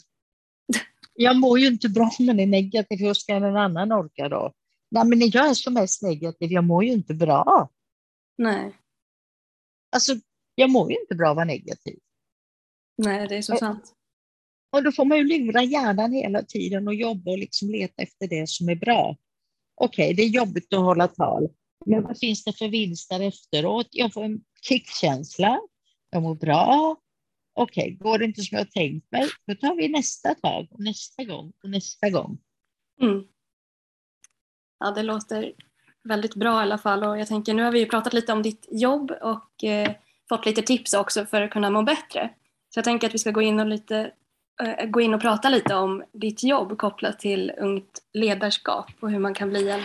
Jag 1.22 1.38
mår 1.38 1.60
ju 1.60 1.68
inte 1.68 1.90
bra 1.90 2.12
när 2.20 2.34
det 2.34 2.44
är 2.44 2.48
negativ, 2.48 3.00
hur 3.00 3.14
ska 3.14 3.34
en 3.34 3.58
annan 3.58 3.92
orka 3.92 4.30
då? 4.30 4.54
Nej, 4.92 5.06
men 5.06 5.30
jag 5.30 5.50
är 5.50 5.54
som 5.54 5.74
mest 5.74 6.02
negativ, 6.02 6.52
jag 6.52 6.64
mår 6.64 6.84
ju 6.84 6.92
inte 6.92 7.14
bra. 7.14 7.70
Nej. 8.38 8.76
Alltså, 9.92 10.16
jag 10.56 10.70
mår 10.70 10.92
ju 10.92 11.00
inte 11.00 11.16
bra 11.16 11.30
att 11.30 11.36
vara 11.36 11.46
negativ. 11.46 12.00
Nej, 12.98 13.28
det 13.28 13.38
är 13.38 13.42
så 13.42 13.56
sant. 13.56 13.94
Och 14.72 14.84
då 14.84 14.92
får 14.92 15.06
man 15.06 15.18
ju 15.18 15.24
lura 15.24 15.64
hjärnan 15.64 16.12
hela 16.12 16.44
tiden 16.44 16.88
och 16.88 16.96
jobba 16.96 17.32
och 17.32 17.38
liksom 17.38 17.70
leta 17.70 18.04
efter 18.04 18.28
det 18.28 18.50
som 18.50 18.70
är 18.70 18.76
bra. 18.76 19.18
Okej, 19.76 20.06
okay, 20.06 20.14
det 20.14 20.24
är 20.24 20.30
jobbigt 20.30 20.74
att 20.74 20.80
hålla 20.80 21.08
tal, 21.08 21.50
men 21.86 22.04
vad 22.04 22.20
finns 22.20 22.44
det 22.44 22.54
för 22.54 22.68
vinster 22.68 23.20
efteråt? 23.20 23.88
Jag 23.92 24.14
får 24.14 24.24
en 24.24 24.42
kickkänsla, 24.62 25.60
jag 26.10 26.24
mår 26.24 26.36
bra. 26.36 26.98
Okej, 27.62 27.84
okay, 27.84 27.96
går 27.96 28.18
det 28.18 28.26
inte 28.26 28.42
som 28.42 28.58
jag 28.58 28.72
tänkt 28.72 29.12
mig, 29.12 29.30
då 29.48 29.56
tar 29.56 29.76
vi 29.76 29.88
nästa 29.88 30.36
tag 30.36 30.68
och 30.72 30.80
nästa 30.80 31.24
gång 31.24 31.54
och 31.64 31.70
nästa 31.70 32.10
gång. 32.10 32.38
Mm. 33.02 33.24
Ja, 34.80 34.92
det 34.92 35.04
låter 35.04 35.54
väldigt 36.04 36.36
bra 36.36 36.60
i 36.60 36.64
alla 36.64 36.78
fall 36.78 37.04
och 37.04 37.20
jag 37.20 37.28
tänker 37.28 37.54
nu 37.54 37.64
har 37.64 37.72
vi 37.72 37.80
ju 37.80 37.86
pratat 37.86 38.14
lite 38.14 38.34
om 38.34 38.42
ditt 38.42 38.68
jobb 38.72 39.12
och 39.22 39.64
eh, 39.64 39.92
fått 40.30 40.46
lite 40.46 40.62
tips 40.62 40.94
också 40.94 41.26
för 41.26 41.42
att 41.42 41.52
kunna 41.52 41.70
må 41.70 41.84
bättre. 41.84 42.30
Så 42.70 42.78
jag 42.78 42.86
tänker 42.86 43.08
att 43.08 43.14
vi 43.14 43.18
ska 43.18 43.32
gå 43.32 43.42
in 43.42 43.60
och, 43.60 43.68
lite, 43.68 44.12
eh, 44.64 44.86
gå 44.86 45.02
in 45.02 45.14
och 45.14 45.22
prata 45.22 45.50
lite 45.50 45.76
om 45.76 46.04
ditt 46.12 46.44
jobb 46.44 46.78
kopplat 46.78 47.20
till 47.20 47.52
ungt 47.58 48.04
ledarskap 48.14 48.92
och 49.00 49.12
hur 49.12 49.20
man 49.20 49.34
kan 49.34 49.50
bli 49.50 49.70
en 49.70 49.84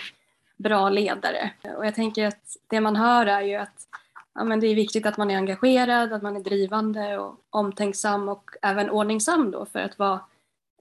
bra 0.56 0.88
ledare. 0.88 1.52
Och 1.76 1.86
jag 1.86 1.94
tänker 1.94 2.26
att 2.26 2.56
det 2.66 2.80
man 2.80 2.96
hör 2.96 3.26
är 3.26 3.42
ju 3.42 3.54
att 3.54 3.88
ja, 4.34 4.44
men 4.44 4.60
det 4.60 4.66
är 4.66 4.74
viktigt 4.74 5.06
att 5.06 5.16
man 5.16 5.30
är 5.30 5.36
engagerad, 5.36 6.12
att 6.12 6.22
man 6.22 6.36
är 6.36 6.40
drivande 6.40 7.18
och 7.18 7.40
omtänksam 7.50 8.28
och 8.28 8.50
även 8.62 8.90
ordningsam 8.90 9.50
då 9.50 9.66
för 9.66 9.78
att 9.78 9.98
vara 9.98 10.20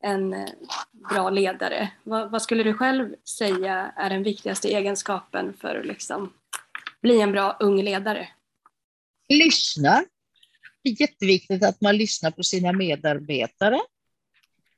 en 0.01 0.33
eh, 0.33 0.49
bra 1.09 1.29
ledare. 1.29 1.91
Vad, 2.03 2.31
vad, 2.31 2.41
skulle 2.41 2.63
du 2.63 2.73
själv 2.73 3.15
säga 3.37 3.93
är 3.97 4.09
den 4.09 4.23
viktigaste 4.23 4.67
egenskapen 4.67 5.53
för 5.53 5.75
att 5.75 5.85
liksom 5.85 6.33
bli 7.01 7.21
en 7.21 7.31
bra 7.31 7.57
ung 7.59 7.81
ledare? 7.81 8.27
Lyssna 9.29 10.03
det 10.83 10.89
är 10.89 11.01
jätteviktigt 11.01 11.63
att 11.63 11.81
man 11.81 11.97
lyssnar 11.97 12.31
på 12.31 12.43
sina 12.43 12.71
medarbetare. 12.71 13.79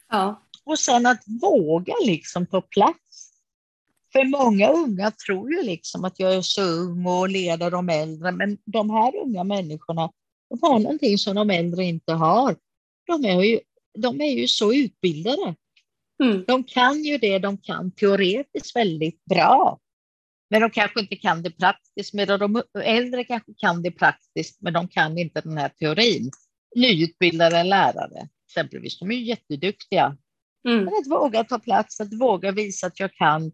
Ja. 0.09 0.41
Och 0.63 0.79
sen 0.79 1.05
att 1.05 1.23
våga 1.41 1.93
liksom 2.05 2.45
ta 2.45 2.61
plats. 2.61 2.99
För 4.15 4.23
många 4.23 4.69
unga 4.69 5.11
tror 5.11 5.53
ju 5.53 5.63
liksom 5.63 6.05
att 6.05 6.19
jag 6.19 6.33
är 6.33 6.41
så 6.41 6.61
ung 6.61 7.05
och 7.05 7.29
leder 7.29 7.71
de 7.71 7.89
äldre, 7.89 8.31
men 8.31 8.57
de 8.65 8.89
här 8.89 9.15
unga 9.15 9.43
människorna 9.43 10.11
de 10.49 10.59
har 10.61 10.79
någonting 10.79 11.17
som 11.17 11.35
de 11.35 11.49
äldre 11.49 11.83
inte 11.83 12.13
har. 12.13 12.55
De 13.07 13.25
är 13.25 13.43
ju, 13.43 13.59
de 13.97 14.21
är 14.21 14.31
ju 14.31 14.47
så 14.47 14.73
utbildade. 14.73 15.55
Mm. 16.23 16.43
De 16.47 16.63
kan 16.63 17.03
ju 17.03 17.17
det 17.17 17.39
de 17.39 17.57
kan 17.57 17.91
teoretiskt 17.91 18.75
väldigt 18.75 19.25
bra. 19.25 19.79
Men 20.49 20.61
de 20.61 20.69
kanske 20.69 20.99
inte 20.99 21.15
kan 21.15 21.43
det 21.43 21.51
praktiskt, 21.51 22.13
medan 22.13 22.39
de 22.39 22.63
äldre 22.83 23.23
kanske 23.23 23.53
kan 23.57 23.83
det 23.83 23.91
praktiskt, 23.91 24.61
men 24.61 24.73
de 24.73 24.87
kan 24.87 25.17
inte 25.17 25.41
den 25.41 25.57
här 25.57 25.69
teorin. 25.69 26.31
Nyutbildade 26.75 27.63
lärare 27.63 28.29
exempelvis, 28.47 28.99
de 28.99 29.11
är 29.11 29.15
ju 29.15 29.23
jätteduktiga. 29.23 30.17
Mm. 30.67 30.85
Men 30.85 30.87
att 30.87 31.07
våga 31.07 31.43
ta 31.43 31.59
plats, 31.59 32.01
att 32.01 32.13
våga 32.13 32.51
visa 32.51 32.87
att 32.87 32.99
jag 32.99 33.13
kan. 33.13 33.51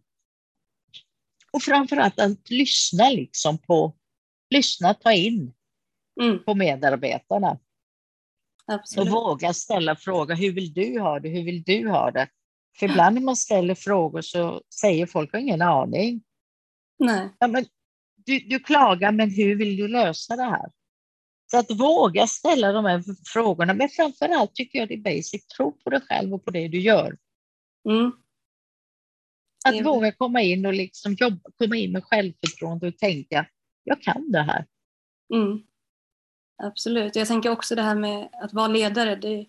Och 1.53 1.61
framförallt 1.61 2.19
att 2.19 2.49
lyssna 2.49 3.09
liksom 3.09 3.57
på, 3.57 3.95
lyssna, 4.49 4.93
ta 4.93 5.13
in 5.13 5.53
mm. 6.21 6.43
på 6.43 6.55
medarbetarna. 6.55 7.59
Absolut. 8.65 9.07
Och 9.07 9.13
våga 9.13 9.53
ställa 9.53 9.95
frågor, 9.95 10.35
hur 10.35 10.51
vill 10.51 10.73
du 10.73 10.99
ha 10.99 11.19
det, 11.19 11.29
hur 11.29 11.43
vill 11.43 11.63
du 11.63 11.89
ha 11.89 12.11
det? 12.11 12.29
För 12.79 12.85
ibland 12.89 13.15
när 13.15 13.21
man 13.21 13.35
ställer 13.35 13.75
frågor 13.75 14.21
så 14.21 14.61
säger 14.81 15.05
folk, 15.05 15.33
har 15.33 15.39
ingen 15.39 15.61
aning. 15.61 16.23
Nej. 16.99 17.29
Ja, 17.39 17.47
men 17.47 17.65
du, 18.15 18.39
du 18.39 18.59
klagar, 18.59 19.11
men 19.11 19.29
hur 19.29 19.55
vill 19.55 19.77
du 19.77 19.87
lösa 19.87 20.35
det 20.35 20.43
här? 20.43 20.71
Så 21.51 21.57
att 21.57 21.71
våga 21.71 22.27
ställa 22.27 22.71
de 22.71 22.85
här 22.85 23.03
frågorna, 23.27 23.73
men 23.73 23.89
framför 23.89 24.29
allt 24.29 24.55
tycker 24.55 24.79
jag 24.79 24.87
det 24.87 24.93
är 24.93 25.15
basic, 25.15 25.47
tro 25.47 25.71
på 25.71 25.89
dig 25.89 26.01
själv 26.01 26.33
och 26.33 26.45
på 26.45 26.51
det 26.51 26.67
du 26.67 26.79
gör. 26.79 27.17
Mm. 27.89 28.11
Att 29.65 29.74
det... 29.74 29.84
våga 29.84 30.12
komma 30.12 30.41
in 30.41 30.65
och 30.65 30.74
liksom 30.74 31.13
jobba, 31.13 31.50
komma 31.58 31.76
in 31.76 31.91
med 31.91 32.04
självförtroende 32.04 32.88
och 32.88 32.97
tänka, 32.97 33.45
jag 33.84 34.02
kan 34.02 34.32
det 34.32 34.41
här. 34.41 34.65
Mm. 35.34 35.63
Absolut, 36.63 37.15
jag 37.15 37.28
tänker 37.28 37.50
också 37.50 37.76
det 37.76 37.82
här 37.82 37.95
med 37.95 38.30
att 38.34 38.54
vara 38.54 38.67
ledare, 38.67 39.15
det 39.15 39.45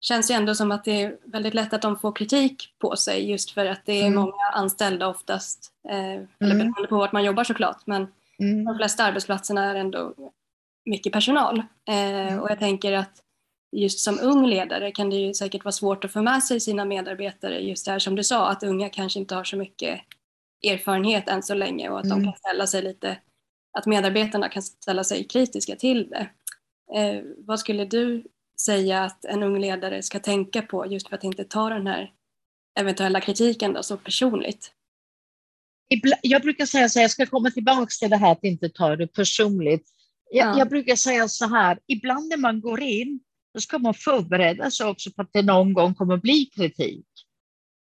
känns 0.00 0.30
ju 0.30 0.34
ändå 0.34 0.54
som 0.54 0.72
att 0.72 0.84
det 0.84 1.02
är 1.02 1.18
väldigt 1.24 1.54
lätt 1.54 1.72
att 1.72 1.82
de 1.82 1.98
får 1.98 2.12
kritik 2.12 2.74
på 2.78 2.96
sig 2.96 3.30
just 3.30 3.50
för 3.50 3.66
att 3.66 3.86
det 3.86 3.92
är 3.92 4.06
mm. 4.06 4.14
många 4.14 4.44
anställda 4.52 5.08
oftast. 5.08 5.72
Eh, 5.88 5.94
eller 5.98 6.26
mm. 6.40 6.58
beroende 6.58 6.88
på 6.88 6.96
vart 6.96 7.12
man 7.12 7.24
jobbar 7.24 7.44
såklart 7.44 7.86
men 7.86 8.06
mm. 8.38 8.64
de 8.64 8.76
flesta 8.76 9.04
arbetsplatserna 9.04 9.64
är 9.64 9.74
ändå 9.74 10.14
mycket 10.84 11.12
personal. 11.12 11.58
Eh, 11.88 11.94
mm. 11.94 12.40
och 12.40 12.50
jag 12.50 12.58
tänker 12.58 12.92
att 12.92 13.22
just 13.72 13.98
som 13.98 14.18
ung 14.22 14.46
ledare 14.46 14.92
kan 14.92 15.10
det 15.10 15.16
ju 15.16 15.34
säkert 15.34 15.64
vara 15.64 15.72
svårt 15.72 16.04
att 16.04 16.12
få 16.12 16.22
med 16.22 16.42
sig 16.42 16.60
sina 16.60 16.84
medarbetare 16.84 17.58
just 17.58 17.84
det 17.86 17.92
här 17.92 17.98
som 17.98 18.14
du 18.14 18.24
sa 18.24 18.50
att 18.50 18.62
unga 18.62 18.88
kanske 18.88 19.18
inte 19.18 19.34
har 19.34 19.44
så 19.44 19.56
mycket 19.56 20.00
erfarenhet 20.62 21.28
än 21.28 21.42
så 21.42 21.54
länge 21.54 21.88
och 21.88 21.98
att 21.98 22.08
de 22.08 22.12
mm. 22.12 22.24
kan 22.24 22.38
ställa 22.38 22.66
sig 22.66 22.82
lite, 22.82 23.18
att 23.78 23.86
medarbetarna 23.86 24.48
kan 24.48 24.62
ställa 24.62 25.04
sig 25.04 25.24
kritiska 25.24 25.76
till 25.76 26.08
det. 26.10 26.30
Eh, 26.96 27.22
vad 27.38 27.60
skulle 27.60 27.84
du 27.84 28.24
säga 28.60 29.04
att 29.04 29.24
en 29.24 29.42
ung 29.42 29.60
ledare 29.60 30.02
ska 30.02 30.18
tänka 30.18 30.62
på 30.62 30.86
just 30.86 31.08
för 31.08 31.16
att 31.16 31.24
inte 31.24 31.44
ta 31.44 31.68
den 31.68 31.86
här 31.86 32.12
eventuella 32.80 33.20
kritiken 33.20 33.72
då, 33.72 33.82
så 33.82 33.96
personligt? 33.96 34.72
Jag 36.22 36.42
brukar 36.42 36.66
säga 36.66 36.88
så 36.88 36.98
här, 36.98 37.04
jag 37.04 37.10
ska 37.10 37.26
komma 37.26 37.50
tillbaka 37.50 37.86
till 38.00 38.10
det 38.10 38.16
här 38.16 38.32
att 38.32 38.44
inte 38.44 38.68
ta 38.68 38.96
det 38.96 39.06
personligt. 39.06 39.88
Jag, 40.30 40.48
ja. 40.48 40.58
jag 40.58 40.68
brukar 40.68 40.96
säga 40.96 41.28
så 41.28 41.46
här, 41.46 41.78
ibland 41.86 42.28
när 42.28 42.36
man 42.36 42.60
går 42.60 42.80
in, 42.80 43.20
då 43.54 43.60
ska 43.60 43.78
man 43.78 43.94
förbereda 43.94 44.70
sig 44.70 44.86
också 44.86 45.10
på 45.10 45.22
att 45.22 45.32
det 45.32 45.42
någon 45.42 45.72
gång 45.72 45.94
kommer 45.94 46.16
bli 46.16 46.44
kritik. 46.44 47.06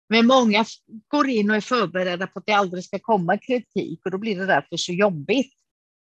Men 0.09 0.27
många 0.27 0.65
går 1.09 1.29
in 1.29 1.51
och 1.51 1.57
är 1.57 1.61
förberedda 1.61 2.27
på 2.27 2.39
att 2.39 2.47
det 2.47 2.53
aldrig 2.53 2.85
ska 2.85 2.99
komma 2.99 3.39
kritik 3.39 4.01
och 4.05 4.11
då 4.11 4.19
blir 4.19 4.37
det 4.37 4.47
därför 4.47 4.77
så 4.77 4.93
jobbigt. 4.93 5.55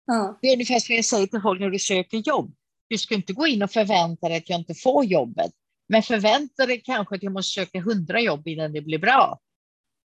Ja. 0.05 0.39
Det 0.41 0.47
är 0.47 0.53
ungefär 0.53 0.79
som 0.79 0.95
jag 0.95 1.05
säger 1.05 1.27
till 1.27 1.41
folk 1.41 1.59
när 1.59 1.69
du 1.69 1.79
söker 1.79 2.17
jobb. 2.17 2.55
Du 2.87 2.97
ska 2.97 3.15
inte 3.15 3.33
gå 3.33 3.47
in 3.47 3.63
och 3.63 3.71
förvänta 3.71 4.27
dig 4.29 4.37
att 4.37 4.49
jag 4.49 4.59
inte 4.59 4.75
får 4.75 5.05
jobbet, 5.05 5.51
men 5.89 6.03
förvänta 6.03 6.65
dig 6.65 6.81
kanske 6.81 7.15
att 7.15 7.23
jag 7.23 7.33
måste 7.33 7.51
söka 7.51 7.81
hundra 7.81 8.21
jobb 8.21 8.47
innan 8.47 8.73
det 8.73 8.81
blir 8.81 8.99
bra. 8.99 9.39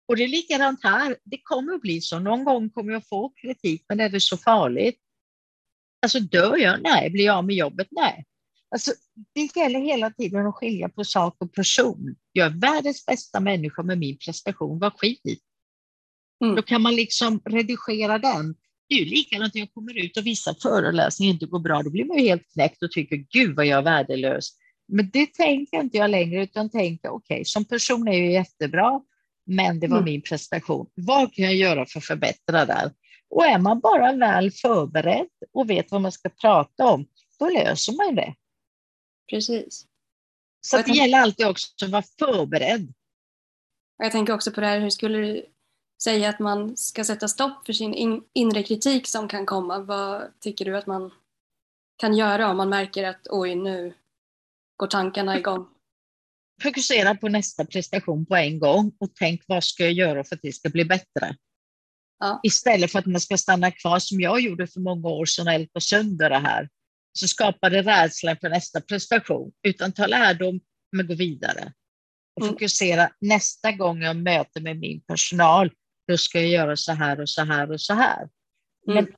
Och 0.09 0.17
det 0.17 0.25
är 0.25 0.29
likadant 0.29 0.85
här. 0.85 1.17
Det 1.25 1.39
kommer 1.43 1.75
att 1.75 1.81
bli 1.81 2.01
så. 2.01 2.19
Någon 2.19 2.45
gång 2.45 2.71
kommer 2.71 2.93
jag 2.93 3.09
få 3.09 3.29
kritik, 3.29 3.85
men 3.89 4.01
är 4.01 4.09
det 4.09 4.21
så 4.21 4.37
farligt? 4.37 4.99
Alltså 6.03 6.21
dör 6.21 6.57
jag? 6.57 6.83
Nej. 6.83 7.11
Blir 7.11 7.25
jag 7.25 7.37
av 7.37 7.45
med 7.45 7.57
jobbet? 7.57 7.89
Nej. 7.91 8.25
Alltså, 8.71 8.93
det 9.35 9.57
gäller 9.57 9.81
hela 9.81 10.11
tiden 10.11 10.47
att 10.47 10.55
skilja 10.55 10.89
på 10.89 11.05
sak 11.05 11.37
och 11.39 11.53
person. 11.53 12.17
Jag 12.33 12.47
är 12.47 12.61
världens 12.61 13.07
bästa 13.07 13.41
människa 13.41 13.83
med 13.83 13.99
min 13.99 14.19
prestation, 14.19 14.79
vad 14.79 14.93
skit 14.93 15.21
mm. 16.45 16.57
Då 16.57 16.63
kan 16.63 16.83
man 16.83 16.95
liksom 16.95 17.41
redigera 17.45 18.19
den 18.19 18.55
det 18.89 18.95
är 18.95 18.99
ju 18.99 19.05
likadant 19.05 19.55
när 19.55 19.61
jag 19.61 19.75
kommer 19.75 20.05
ut 20.05 20.17
och 20.17 20.27
vissa 20.27 20.55
föreläsningar 20.63 21.33
inte 21.33 21.47
går 21.47 21.59
bra. 21.59 21.83
Då 21.83 21.91
blir 21.91 22.05
man 22.05 22.19
ju 22.19 22.29
helt 22.29 22.53
knäckt 22.53 22.83
och 22.83 22.91
tycker 22.91 23.17
gud 23.17 23.57
vad 23.57 23.67
jag 23.67 23.79
är 23.79 23.83
värdelös. 23.83 24.51
Men 24.89 25.11
det 25.11 25.27
tänker 25.27 25.81
inte 25.81 25.97
jag 25.97 26.11
längre 26.11 26.43
utan 26.43 26.71
tänker 26.71 27.09
okej, 27.09 27.35
okay, 27.35 27.45
som 27.45 27.65
person 27.65 28.09
är 28.09 28.13
jag 28.13 28.33
jättebra, 28.33 29.01
men 29.47 29.81
det 29.81 29.89
var 29.89 29.97
mm. 29.97 30.05
min 30.05 30.23
prestation. 30.23 30.87
Vad 30.95 31.35
kan 31.35 31.45
jag 31.45 31.55
göra 31.55 31.87
för 31.87 31.99
att 31.99 32.05
förbättra 32.05 32.65
där? 32.65 32.93
Och 33.31 33.47
är 33.47 33.59
man 33.59 33.81
bara 33.81 34.13
väl 34.13 34.51
förberedd 34.51 35.29
och 35.53 35.71
vet 35.71 35.91
vad 35.91 36.01
man 36.01 36.13
ska 36.13 36.29
prata 36.29 36.85
om, 36.87 37.07
då 37.39 37.49
löser 37.49 37.93
man 37.93 38.15
det. 38.15 38.35
Precis. 39.31 39.87
Så 40.61 40.83
det 40.83 40.93
gäller 40.93 41.19
alltid 41.19 41.47
också 41.47 41.85
att 41.85 41.91
vara 41.91 42.05
förberedd. 42.19 42.93
Jag 43.99 44.13
tänker 44.13 44.35
också 44.35 44.53
på 44.53 44.61
det 44.61 44.67
här, 44.67 44.81
hur 44.81 44.91
skulle 44.91 45.19
du 45.19 45.47
säga 46.03 46.29
att 46.29 46.39
man 46.39 46.77
ska 46.77 47.05
sätta 47.05 47.29
stopp 47.29 47.67
för 47.67 47.73
sin 47.73 47.95
in, 47.95 48.23
inre 48.33 48.63
kritik 48.63 49.09
som 49.09 49.29
kan 49.29 49.47
komma. 49.47 49.79
Vad 49.79 50.41
tycker 50.41 50.65
du 50.65 50.77
att 50.77 50.87
man 50.87 51.11
kan 51.97 52.17
göra 52.17 52.51
om 52.51 52.57
man 52.57 52.69
märker 52.69 53.05
att 53.05 53.27
oj, 53.31 53.55
nu 53.55 53.95
går 54.77 54.87
tankarna 54.87 55.39
igång? 55.39 55.69
Fokusera 56.63 57.15
på 57.15 57.29
nästa 57.29 57.65
prestation 57.65 58.27
på 58.27 58.37
en 58.37 58.59
gång 58.59 58.93
och 58.99 59.11
tänk 59.15 59.43
vad 59.47 59.65
ska 59.65 59.83
jag 59.83 59.93
göra 59.93 60.25
för 60.25 60.35
att 60.35 60.43
det 60.43 60.53
ska 60.53 60.69
bli 60.69 60.85
bättre? 60.85 61.37
Ja. 62.19 62.41
Istället 62.43 62.93
för 62.93 62.99
att 62.99 63.07
man 63.07 63.21
ska 63.21 63.37
stanna 63.37 63.71
kvar 63.71 63.99
som 63.99 64.21
jag 64.21 64.41
gjorde 64.41 64.67
för 64.67 64.81
många 64.81 65.09
år 65.09 65.25
sedan 65.25 65.47
och 65.47 65.53
älta 65.53 65.81
sönder 65.81 66.31
det 66.31 66.39
här. 66.39 66.69
Så 67.17 67.29
skapar 67.29 67.71
det 67.71 67.83
rädsla 67.83 68.37
för 68.37 68.49
nästa 68.49 68.81
prestation, 68.81 69.53
utan 69.63 69.93
ta 69.93 70.07
lärdom 70.07 70.61
men 70.93 71.07
gå 71.07 71.15
vidare. 71.15 71.73
Och 72.37 72.43
Mm. 72.43 72.55
fokusera 72.55 73.11
nästa 73.21 73.73
gång 73.73 74.03
jag 74.03 74.17
möter 74.17 74.61
med 74.61 74.79
min 74.79 75.01
personal, 75.01 75.71
då 76.09 76.17
ska 76.19 76.41
jag 76.41 76.51
göra 76.51 76.77
så 76.77 76.93
här 76.93 77.21
och 77.21 77.29
så 77.31 77.45
här 77.45 77.71
och 77.71 77.81
så 77.81 77.95
här. 77.95 78.29
Men 78.87 78.99
Mm. 78.99 79.13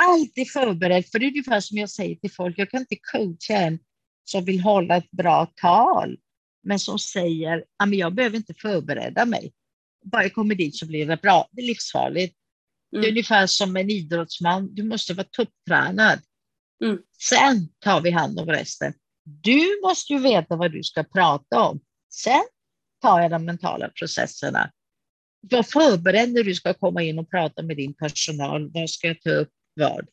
alltid 0.00 0.50
förberedd, 0.50 1.06
för 1.06 1.18
det 1.18 1.26
är 1.26 1.30
ungefär 1.30 1.60
som 1.60 1.78
jag 1.78 1.90
säger 1.90 2.16
till 2.16 2.32
folk, 2.32 2.58
jag 2.58 2.70
kan 2.70 2.80
inte 2.80 2.96
coacha 3.12 3.54
en 3.56 3.78
som 4.24 4.44
vill 4.44 4.60
hålla 4.60 4.96
ett 4.96 5.10
bra 5.10 5.46
tal, 5.56 6.18
men 6.62 6.78
som 6.78 6.98
säger, 6.98 7.64
"Ja, 7.78 7.86
men 7.86 7.98
jag 7.98 8.14
behöver 8.14 8.36
inte 8.36 8.54
förbereda 8.54 9.24
mig. 9.26 9.52
Bara 10.04 10.22
jag 10.22 10.32
kommer 10.34 10.54
dit 10.54 10.76
så 10.76 10.86
blir 10.86 11.06
det 11.06 11.16
bra. 11.22 11.48
Det 11.52 11.62
är 11.62 11.66
livsfarligt. 11.66 12.36
Det 12.90 12.96
är 12.96 13.00
Mm. 13.02 13.10
ungefär 13.10 13.46
som 13.46 13.76
en 13.76 13.90
idrottsman, 13.90 14.74
du 14.74 14.82
måste 14.82 15.14
vara 15.14 15.26
topptränad. 15.30 16.20
Mm. 16.82 16.98
Sen 17.28 17.68
tar 17.78 18.00
vi 18.00 18.10
hand 18.10 18.40
om 18.40 18.46
resten. 18.46 18.94
Du 19.24 19.80
måste 19.82 20.12
ju 20.12 20.18
veta 20.18 20.56
vad 20.56 20.72
du 20.72 20.82
ska 20.82 21.02
prata 21.04 21.62
om. 21.62 21.80
Sen 22.10 22.42
tar 23.02 23.20
jag 23.20 23.30
de 23.30 23.44
mentala 23.44 23.88
processerna. 23.88 24.72
Var 25.50 25.62
förberedd 25.62 26.32
när 26.32 26.44
du 26.44 26.54
ska 26.54 26.74
komma 26.74 27.02
in 27.02 27.18
och 27.18 27.30
prata 27.30 27.62
med 27.62 27.76
din 27.76 27.94
personal. 27.94 28.70
Vad 28.70 28.90
ska 28.90 29.06
jag 29.06 29.20
ta 29.20 29.30
upp? 29.30 29.50
Vad? 29.74 30.08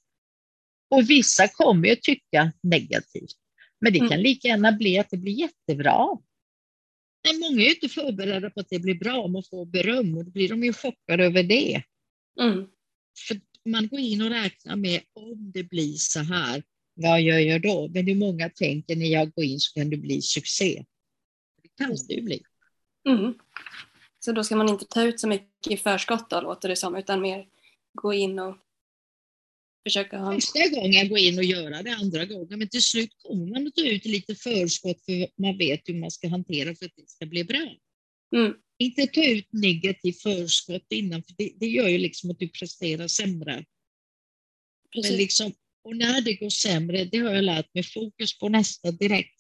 Och 0.90 1.10
vissa 1.10 1.48
kommer 1.48 1.88
ju 1.88 1.96
tycka 1.96 2.52
negativt. 2.64 3.36
Men 3.82 3.94
det 3.94 4.00
kan 4.00 4.08
Mm. 4.08 4.20
lika 4.20 4.48
gärna 4.48 4.72
bli 4.72 5.00
att 5.00 5.10
det 5.10 5.18
blir 5.18 5.34
jättebra. 5.34 6.18
Men 7.28 7.40
många 7.40 7.62
är 7.62 7.70
inte 7.70 7.90
förberedda 7.90 8.50
på 8.50 8.60
att 8.60 8.70
det 8.70 8.80
blir 8.80 8.96
bra 8.96 9.18
om 9.18 9.36
att 9.36 9.50
få 9.50 9.66
beröm 9.66 10.18
och 10.18 10.26
då 10.26 10.32
blir 10.32 10.50
de 10.50 10.64
ju 10.64 10.74
chockade 10.74 11.26
över 11.26 11.44
det. 11.44 11.84
Mm. 12.42 12.68
För 13.28 13.42
man 13.72 13.88
går 13.88 14.00
in 14.00 14.22
och 14.22 14.30
räknar 14.30 14.76
med 14.76 15.02
om 15.14 15.52
det 15.52 15.64
blir 15.64 15.94
så 15.94 16.20
här, 16.20 16.64
vad 16.94 17.22
gör 17.22 17.40
jag 17.40 17.62
då? 17.62 17.90
Men 17.94 18.08
hur 18.08 18.16
många 18.16 18.50
tänker 18.50 18.96
när 18.96 19.06
jag 19.06 19.34
går 19.34 19.46
in 19.46 19.60
så 19.60 19.74
kan 19.74 19.90
det 19.90 19.98
bli 19.98 20.22
succé. 20.22 20.86
Det 21.64 21.70
kan 21.84 21.96
det 22.08 22.14
ju 22.14 22.22
bli. 22.22 22.42
Mm. 23.10 23.34
Så 24.20 24.32
då 24.32 24.44
ska 24.44 24.56
man 24.56 24.70
inte 24.70 24.86
ta 24.86 25.04
ut 25.04 25.20
så 25.20 25.28
mycket 25.28 25.72
i 25.72 25.78
förskott 25.78 26.30
då, 26.30 26.42
låter 26.42 26.70
det 26.70 26.76
som, 26.76 26.96
utan 26.96 27.22
mer 27.22 27.46
gå 27.94 28.14
in 28.14 28.40
och 28.40 28.58
försöka 29.84 30.18
ha... 30.18 30.34
Första 30.34 30.68
gången 30.70 31.10
gå 31.10 31.18
in 31.18 31.38
och 31.38 31.44
göra 31.44 31.84
det, 31.84 31.96
andra 31.96 32.26
gången, 32.26 32.60
men 32.60 32.70
till 32.70 32.84
slut 32.84 33.10
kommer 33.18 33.46
man 33.46 33.68
att 33.68 33.76
ta 33.76 33.82
ut 33.82 34.06
lite 34.06 34.36
förskott 34.36 35.06
för 35.06 35.42
man 35.42 35.58
vet 35.58 35.82
hur 35.86 36.00
man 36.00 36.12
ska 36.12 36.28
hantera 36.28 36.76
för 36.76 36.86
att 36.86 36.96
det 36.96 37.10
ska 37.10 37.26
bli 37.26 37.44
bra. 37.44 37.76
Mm. 38.36 38.54
Inte 38.78 39.08
ta 39.08 39.24
ut 39.24 39.48
negativt 39.52 40.22
förskott 40.22 40.86
innan, 40.90 41.24
för 41.24 41.34
det, 41.38 41.54
det 41.60 41.68
gör 41.68 41.88
ju 41.88 41.98
liksom 41.98 42.32
att 42.32 42.40
du 42.40 42.50
presterar 42.50 43.08
sämre. 43.08 43.66
Men 44.96 45.16
liksom, 45.16 45.54
och 45.84 45.96
när 45.96 46.22
det 46.22 46.34
går 46.34 46.50
sämre, 46.50 47.06
det 47.06 47.18
har 47.18 47.34
jag 47.34 47.44
lärt 47.44 47.74
mig, 47.74 47.84
fokus 47.84 48.40
på 48.40 48.50
nästa 48.50 48.92
direkt. 48.92 49.40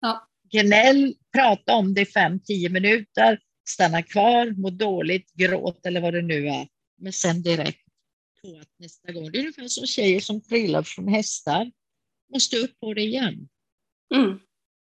Ja. 0.00 0.28
Gnäll, 0.50 1.14
prata 1.32 1.74
om 1.74 1.94
det 1.94 2.00
i 2.00 2.06
fem, 2.06 2.40
tio 2.40 2.68
minuter, 2.68 3.40
stanna 3.68 4.02
kvar, 4.02 4.50
må 4.50 4.70
dåligt, 4.70 5.32
gråt 5.32 5.86
eller 5.86 6.00
vad 6.00 6.14
det 6.14 6.22
nu 6.22 6.48
är. 6.48 6.68
Men 6.96 7.12
sen 7.12 7.42
direkt 7.42 7.84
på 8.42 8.58
att 8.58 8.78
nästa 8.78 9.12
gång, 9.12 9.30
det 9.30 9.38
är 9.38 9.40
ungefär 9.40 9.68
som 9.68 9.86
tjejer 9.86 10.20
som 10.20 10.40
trillar 10.40 10.82
från 10.82 11.08
hästar, 11.08 11.72
måste 12.32 12.56
upp 12.56 12.80
på 12.80 12.94
det 12.94 13.02
igen. 13.02 13.48
Mm. 14.14 14.40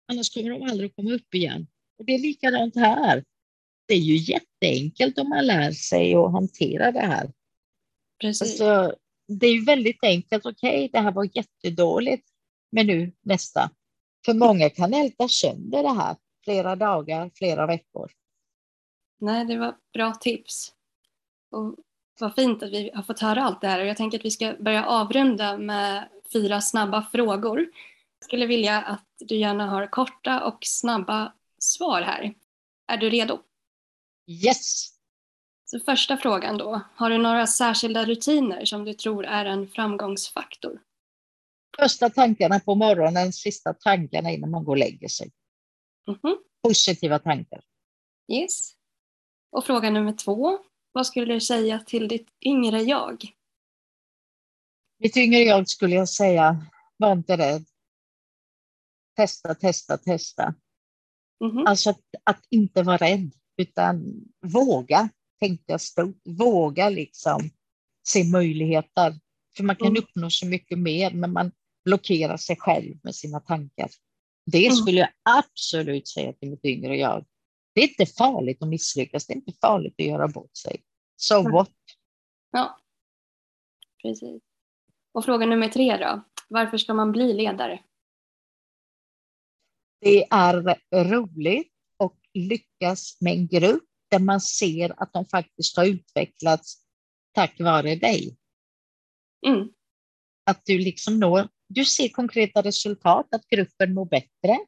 Annars 0.09 0.35
kommer 0.35 0.51
de 0.51 0.63
aldrig 0.63 0.91
att 0.91 0.97
komma 0.97 1.13
upp 1.13 1.35
igen. 1.35 1.67
Och 1.99 2.05
det 2.05 2.15
är 2.15 2.19
likadant 2.19 2.77
här. 2.77 3.25
Det 3.87 3.95
är 3.95 3.99
ju 3.99 4.17
jätteenkelt 4.17 5.19
om 5.19 5.29
man 5.29 5.47
lär 5.47 5.73
sig 5.73 6.15
att 6.15 6.33
hantera 6.33 6.93
det 6.93 7.01
här. 7.01 7.33
Precis. 8.21 8.61
Alltså, 8.61 8.97
det 9.29 9.47
är 9.47 9.53
ju 9.53 9.65
väldigt 9.65 10.05
enkelt. 10.05 10.47
Okej, 10.47 10.91
det 10.93 11.01
här 11.01 11.13
var 11.13 11.31
jättedåligt, 11.37 12.29
men 12.73 12.87
nu 12.87 13.13
nästa. 13.23 13.71
För 14.27 14.35
många 14.35 14.71
kan 14.71 14.95
älta 14.95 15.29
sönder 15.29 15.83
det 15.83 15.95
här 15.95 16.17
flera 16.45 16.77
dagar, 16.77 17.31
flera 17.35 17.67
veckor. 17.67 18.11
Nej, 19.21 19.45
det 19.45 19.59
var 19.59 19.77
bra 19.93 20.15
tips. 20.15 20.73
Och 21.51 21.77
vad 22.21 22.35
fint 22.35 22.63
att 22.63 22.71
vi 22.71 22.91
har 22.95 23.03
fått 23.03 23.21
höra 23.21 23.43
allt 23.43 23.61
det 23.61 23.69
här 23.69 23.81
och 23.81 23.87
jag 23.87 23.97
tänker 23.97 24.19
att 24.19 24.25
vi 24.25 24.31
ska 24.31 24.57
börja 24.61 24.87
avrunda 24.87 25.59
med 25.59 26.09
fyra 26.33 26.61
snabba 26.61 27.09
frågor. 27.13 27.59
Jag 28.19 28.25
skulle 28.25 28.47
vilja 28.47 28.83
att 28.83 29.07
du 29.19 29.37
gärna 29.37 29.67
har 29.67 29.87
korta 29.87 30.45
och 30.45 30.59
snabba 30.61 31.33
svar 31.65 32.03
här. 32.03 32.35
Är 32.87 32.97
du 32.97 33.11
redo? 33.11 33.43
Yes! 34.27 34.91
Så 35.65 35.81
första 35.81 36.17
frågan 36.17 36.59
då. 36.59 36.81
Har 36.95 37.11
du 37.11 37.19
några 37.19 37.47
särskilda 37.47 38.05
rutiner 38.05 38.65
som 38.65 38.85
du 38.85 38.95
tror 38.95 39.25
är 39.25 39.45
en 39.45 39.69
framgångsfaktor? 39.69 40.83
Första 41.79 42.11
tankarna 42.11 42.61
på 42.61 42.75
morgonen, 42.75 43.33
sista 43.33 43.75
tankarna 43.75 44.31
innan 44.31 44.51
man 44.51 44.65
går 44.65 44.73
och 44.73 44.79
lägger 44.79 45.09
sig. 45.09 45.31
Mhm. 46.07 46.39
Positiva 46.63 47.19
tankar. 47.19 47.65
Yes. 48.33 48.73
Och 49.51 49.65
fråga 49.65 49.91
nummer 49.91 50.13
två. 50.13 50.59
Vad 50.93 51.07
skulle 51.07 51.35
du 51.35 51.41
säga 51.41 51.79
till 51.79 52.09
ditt 52.09 52.29
yngre 52.41 52.83
jag? 52.83 53.25
Mitt 54.99 55.17
yngre 55.17 55.41
jag 55.41 55.69
skulle 55.69 55.95
jag 55.95 56.09
säga, 56.09 56.67
var 56.97 57.13
inte 57.13 57.37
rädd. 57.37 57.65
Testa, 59.17 59.55
testa, 59.55 59.99
testa. 59.99 60.55
Mhm. 61.45 61.67
Alltså 61.67 61.91
att, 61.91 62.01
att 62.25 62.47
inte 62.51 62.83
vara 62.83 62.97
rädd, 62.97 63.33
utan 63.57 64.21
våga, 64.47 65.09
tänkte 65.41 65.73
jag 65.73 65.81
stort. 65.81 66.21
Våga 66.25 66.89
liksom 66.89 67.51
se 68.09 68.25
möjligheter. 68.25 69.15
För 69.57 69.65
man 69.65 69.77
kan 69.77 69.87
Mm. 69.89 70.03
uppnå 70.03 70.31
så 70.31 70.47
mycket 70.47 70.79
mer, 70.79 71.11
men 71.11 71.33
man 71.33 71.53
blockerar 71.85 72.37
sig 72.37 72.57
själv 72.57 72.97
med 73.03 73.15
sina 73.15 73.41
tankar. 73.41 73.91
Det 74.47 74.67
Mm. 74.67 74.77
skulle 74.77 75.01
jag 75.01 75.09
absolut 75.23 76.09
säga 76.09 76.33
till 76.33 76.51
mitt 76.51 76.65
yngre 76.65 76.97
jag. 76.97 77.25
Det 77.75 77.81
är 77.81 77.89
inte 77.89 78.07
farligt 78.07 78.63
att 78.63 78.69
misslyckas, 78.69 79.27
det 79.27 79.33
är 79.33 79.37
inte 79.37 79.53
farligt 79.61 79.95
att 79.99 80.07
göra 80.07 80.29
bort 80.29 80.57
sig. 80.57 80.83
So 81.17 81.35
Mm. 81.41 81.53
what? 81.53 81.71
Ja, 82.53 82.79
precis. 84.03 84.43
Och 85.13 85.25
fråga 85.25 85.47
nummer 85.47 85.69
tre 85.69 85.97
då. 85.97 86.25
Varför 86.49 86.79
ska 86.79 86.95
man 86.95 87.13
bli 87.13 87.33
ledare? 87.33 87.81
Det 90.05 90.25
är 90.31 90.79
roligt 91.05 91.73
och 91.97 92.19
lyckas 92.35 93.21
med 93.21 93.33
en 93.33 93.47
grupp 93.47 93.85
där 94.11 94.19
man 94.19 94.41
ser 94.41 95.03
att 95.03 95.13
de 95.13 95.27
faktiskt 95.27 95.77
har 95.77 95.85
utvecklats 95.85 96.85
tack 97.33 97.61
vare 97.61 97.95
dig. 97.95 98.37
Mm. 99.47 99.69
Att 100.47 100.63
du 100.65 100.79
liksom 100.79 101.21
når, 101.21 101.49
du 101.69 101.85
ser 101.85 102.09
konkreta 102.09 102.63
resultat, 102.63 103.27
att 103.35 103.49
gruppen 103.49 103.95
mår 103.95 104.05
bättre, 104.05 104.59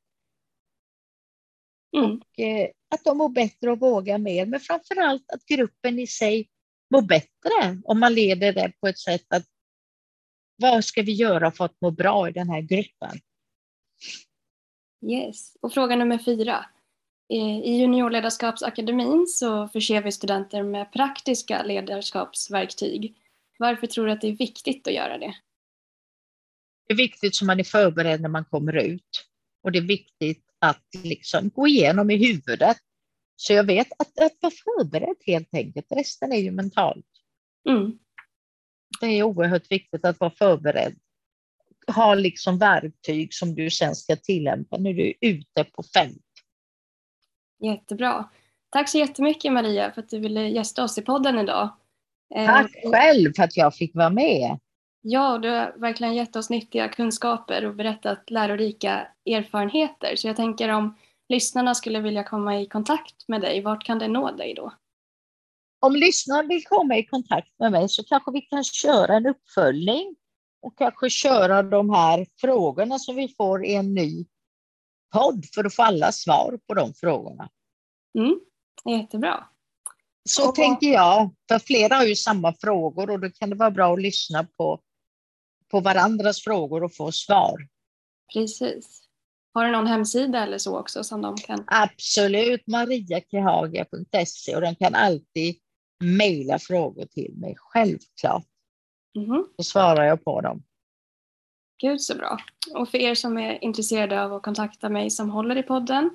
Mm. 1.96 2.10
och, 2.10 2.40
eh, 2.40 2.70
att 2.94 3.04
de 3.04 3.18
mår 3.18 3.28
bättre 3.28 3.70
och 3.70 3.80
vågar 3.80 4.18
mer, 4.18 4.46
men 4.46 4.60
framför 4.60 4.96
allt 4.96 5.30
att 5.30 5.44
gruppen 5.46 5.98
i 5.98 6.06
sig 6.06 6.48
mår 6.90 7.02
bättre 7.02 7.82
om 7.84 8.00
man 8.00 8.14
leder 8.14 8.52
det 8.52 8.72
på 8.80 8.88
ett 8.88 8.98
sätt 8.98 9.26
att 9.28 9.44
vad 10.56 10.84
ska 10.84 11.02
vi 11.02 11.12
göra 11.12 11.52
för 11.52 11.64
att 11.64 11.80
må 11.80 11.90
bra 11.90 12.28
i 12.28 12.32
den 12.32 12.50
här 12.50 12.60
gruppen? 12.60 13.20
Yes. 15.10 15.56
Och 15.60 15.72
fråga 15.72 15.96
nummer 15.96 16.18
fyra. 16.18 16.66
I 17.28 17.72
juniorledarskapsakademin 17.78 19.26
så 19.26 19.68
förser 19.68 20.02
vi 20.02 20.12
studenter 20.12 20.62
med 20.62 20.92
praktiska 20.92 21.62
ledarskapsverktyg. 21.62 23.16
Varför 23.58 23.86
tror 23.86 24.06
du 24.06 24.12
att 24.12 24.20
det 24.20 24.28
är 24.28 24.36
viktigt 24.36 24.86
att 24.86 24.94
göra 24.94 25.18
det? 25.18 25.34
Det 26.86 26.92
är 26.92 26.96
viktigt 26.96 27.36
så 27.36 27.44
man 27.44 27.60
är 27.60 27.64
förberedd 27.64 28.20
när 28.20 28.28
man 28.28 28.44
kommer 28.44 28.76
ut. 28.76 29.26
Och 29.62 29.72
det 29.72 29.78
är 29.78 29.82
viktigt 29.82 30.44
att 30.58 30.84
liksom 31.02 31.48
gå 31.48 31.66
igenom 31.66 32.10
i 32.10 32.16
huvudet. 32.16 32.76
Så 33.36 33.52
jag 33.52 33.64
vet 33.64 33.88
att, 33.98 34.20
att 34.20 34.32
vara 34.40 34.52
förberedd 34.64 35.16
helt 35.26 35.54
enkelt. 35.54 35.86
Resten 35.90 36.32
är 36.32 36.36
ju 36.36 36.50
mentalt. 36.50 37.06
Mm. 37.68 37.98
Det 39.00 39.06
är 39.06 39.22
oerhört 39.22 39.70
viktigt 39.70 40.04
att 40.04 40.20
vara 40.20 40.30
förberedd. 40.30 40.98
Ha 41.94 42.14
liksom 42.14 42.58
verktyg 42.58 43.34
som 43.34 43.54
du 43.54 43.70
sen 43.70 43.94
ska 43.94 44.16
tillämpa 44.16 44.76
när 44.76 44.92
du 44.92 45.08
är 45.08 45.14
ute 45.20 45.64
på 45.64 45.82
fält. 45.82 46.22
Jättebra. 47.64 48.30
Tack 48.70 48.88
så 48.88 48.98
jättemycket 48.98 49.52
Maria 49.52 49.92
för 49.92 50.00
att 50.00 50.08
du 50.08 50.18
ville 50.18 50.48
gästa 50.48 50.84
oss 50.84 50.98
i 50.98 51.02
podden 51.02 51.38
idag. 51.38 51.68
Eh, 52.34 52.46
Tack 52.46 52.72
själv 52.92 53.32
för 53.36 53.42
att 53.42 53.56
jag 53.56 53.74
fick 53.74 53.94
vara 53.94 54.10
med. 54.10 54.58
Ja, 55.00 55.38
du 55.38 55.48
har 55.50 55.74
verkligen 55.76 56.14
gett 56.14 56.36
oss 56.36 56.50
nyttiga 56.50 56.88
kunskaper 56.88 57.64
och 57.64 57.74
berättat 57.74 58.30
lärorika 58.30 59.08
erfarenheter. 59.30 60.16
Så 60.16 60.26
jag 60.28 60.36
tänker 60.36 60.68
om 60.68 60.96
lyssnarna 61.28 61.74
skulle 61.74 62.00
vilja 62.00 62.24
komma 62.24 62.60
i 62.60 62.66
kontakt 62.66 63.28
med 63.28 63.40
dig, 63.40 63.60
vart 63.62 63.84
kan 63.84 63.98
det 63.98 64.08
nå 64.08 64.30
dig 64.30 64.54
då? 64.54 64.72
Om 65.80 65.96
lyssnaren 65.96 66.48
vill 66.48 66.64
komma 66.64 66.96
i 66.96 67.04
kontakt 67.04 67.58
med 67.58 67.72
mig 67.72 67.88
så 67.88 68.04
kanske 68.04 68.30
vi 68.32 68.40
kan 68.40 68.64
köra 68.64 69.14
en 69.16 69.26
uppföljning 69.26 70.16
och 70.62 70.78
kanske 70.78 71.10
köra 71.10 71.62
de 71.62 71.90
här 71.90 72.26
frågorna 72.40 72.98
som 72.98 73.16
vi 73.16 73.28
får 73.28 73.64
i 73.64 73.74
en 73.74 73.94
ny 73.94 74.26
podd 75.14 75.44
för 75.54 75.64
att 75.64 75.74
få 75.74 75.82
alla 75.82 76.12
svar 76.12 76.58
på 76.68 76.74
de 76.74 76.94
frågorna. 76.94 77.48
Mm, 78.18 78.40
jättebra. 79.00 79.46
Så 80.28 80.48
Och- 80.48 80.54
tänker 80.54 80.86
jag, 80.92 81.34
för 81.48 81.58
flera 81.58 81.94
har 81.94 82.04
ju 82.04 82.16
samma 82.16 82.54
frågor 82.60 83.10
och 83.10 83.20
då 83.20 83.30
kan 83.30 83.50
det 83.50 83.56
vara 83.56 83.70
bra 83.70 83.92
att 83.92 84.02
lyssna 84.02 84.44
på 84.56 84.80
på 85.70 85.80
varandras 85.80 86.40
frågor 86.44 86.84
och 86.84 86.94
få 86.94 87.12
svar. 87.12 87.68
Precis. 88.34 89.02
Har 89.54 89.64
du 89.64 89.72
någon 89.72 89.86
hemsida 89.86 90.42
eller 90.42 90.58
så 90.58 90.78
också 90.78 91.04
som 91.04 91.22
de 91.22 91.36
kan? 91.36 91.64
Absolut, 91.66 92.66
mariakehaga.se 92.66 94.54
och 94.56 94.60
de 94.60 94.74
kan 94.74 94.94
alltid 94.94 95.56
mejla 96.04 96.58
frågor 96.58 97.06
till 97.06 97.34
mig, 97.36 97.54
självklart. 97.58 98.46
Mm. 99.16 99.46
Då 99.56 99.64
svarar 99.64 100.04
jag 100.04 100.24
på 100.24 100.40
dem. 100.40 100.62
Gud 101.82 102.00
så 102.00 102.16
bra. 102.16 102.38
Och 102.74 102.88
för 102.88 102.98
er 102.98 103.14
som 103.14 103.38
är 103.38 103.64
intresserade 103.64 104.24
av 104.24 104.32
att 104.32 104.42
kontakta 104.42 104.88
mig 104.88 105.10
som 105.10 105.30
håller 105.30 105.56
i 105.56 105.62
podden 105.62 106.10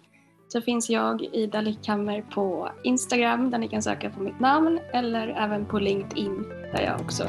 så 0.48 0.62
finns 0.62 0.90
jag, 0.90 1.22
Ida 1.22 1.62
Lickhammer, 1.62 2.22
på 2.22 2.72
Instagram 2.84 3.52
där 3.52 3.58
ni 3.58 3.68
kan 3.68 3.82
söka 3.82 4.10
på 4.10 4.20
mitt 4.20 4.40
namn 4.40 4.80
eller 4.94 5.28
även 5.28 5.66
på 5.66 5.80
LinkedIn 5.80 6.44
där 6.74 6.82
jag 6.82 7.02
också 7.02 7.24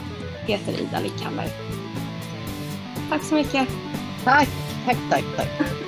heter 0.47 0.83
Ida 0.83 1.01
Lickhammer. 1.01 1.47
Tack 3.11 3.23
så 3.23 3.35
mycket. 3.35 3.69
Tack, 4.25 4.49
tack, 4.87 4.99
tack, 5.11 5.25
tack. 5.37 5.82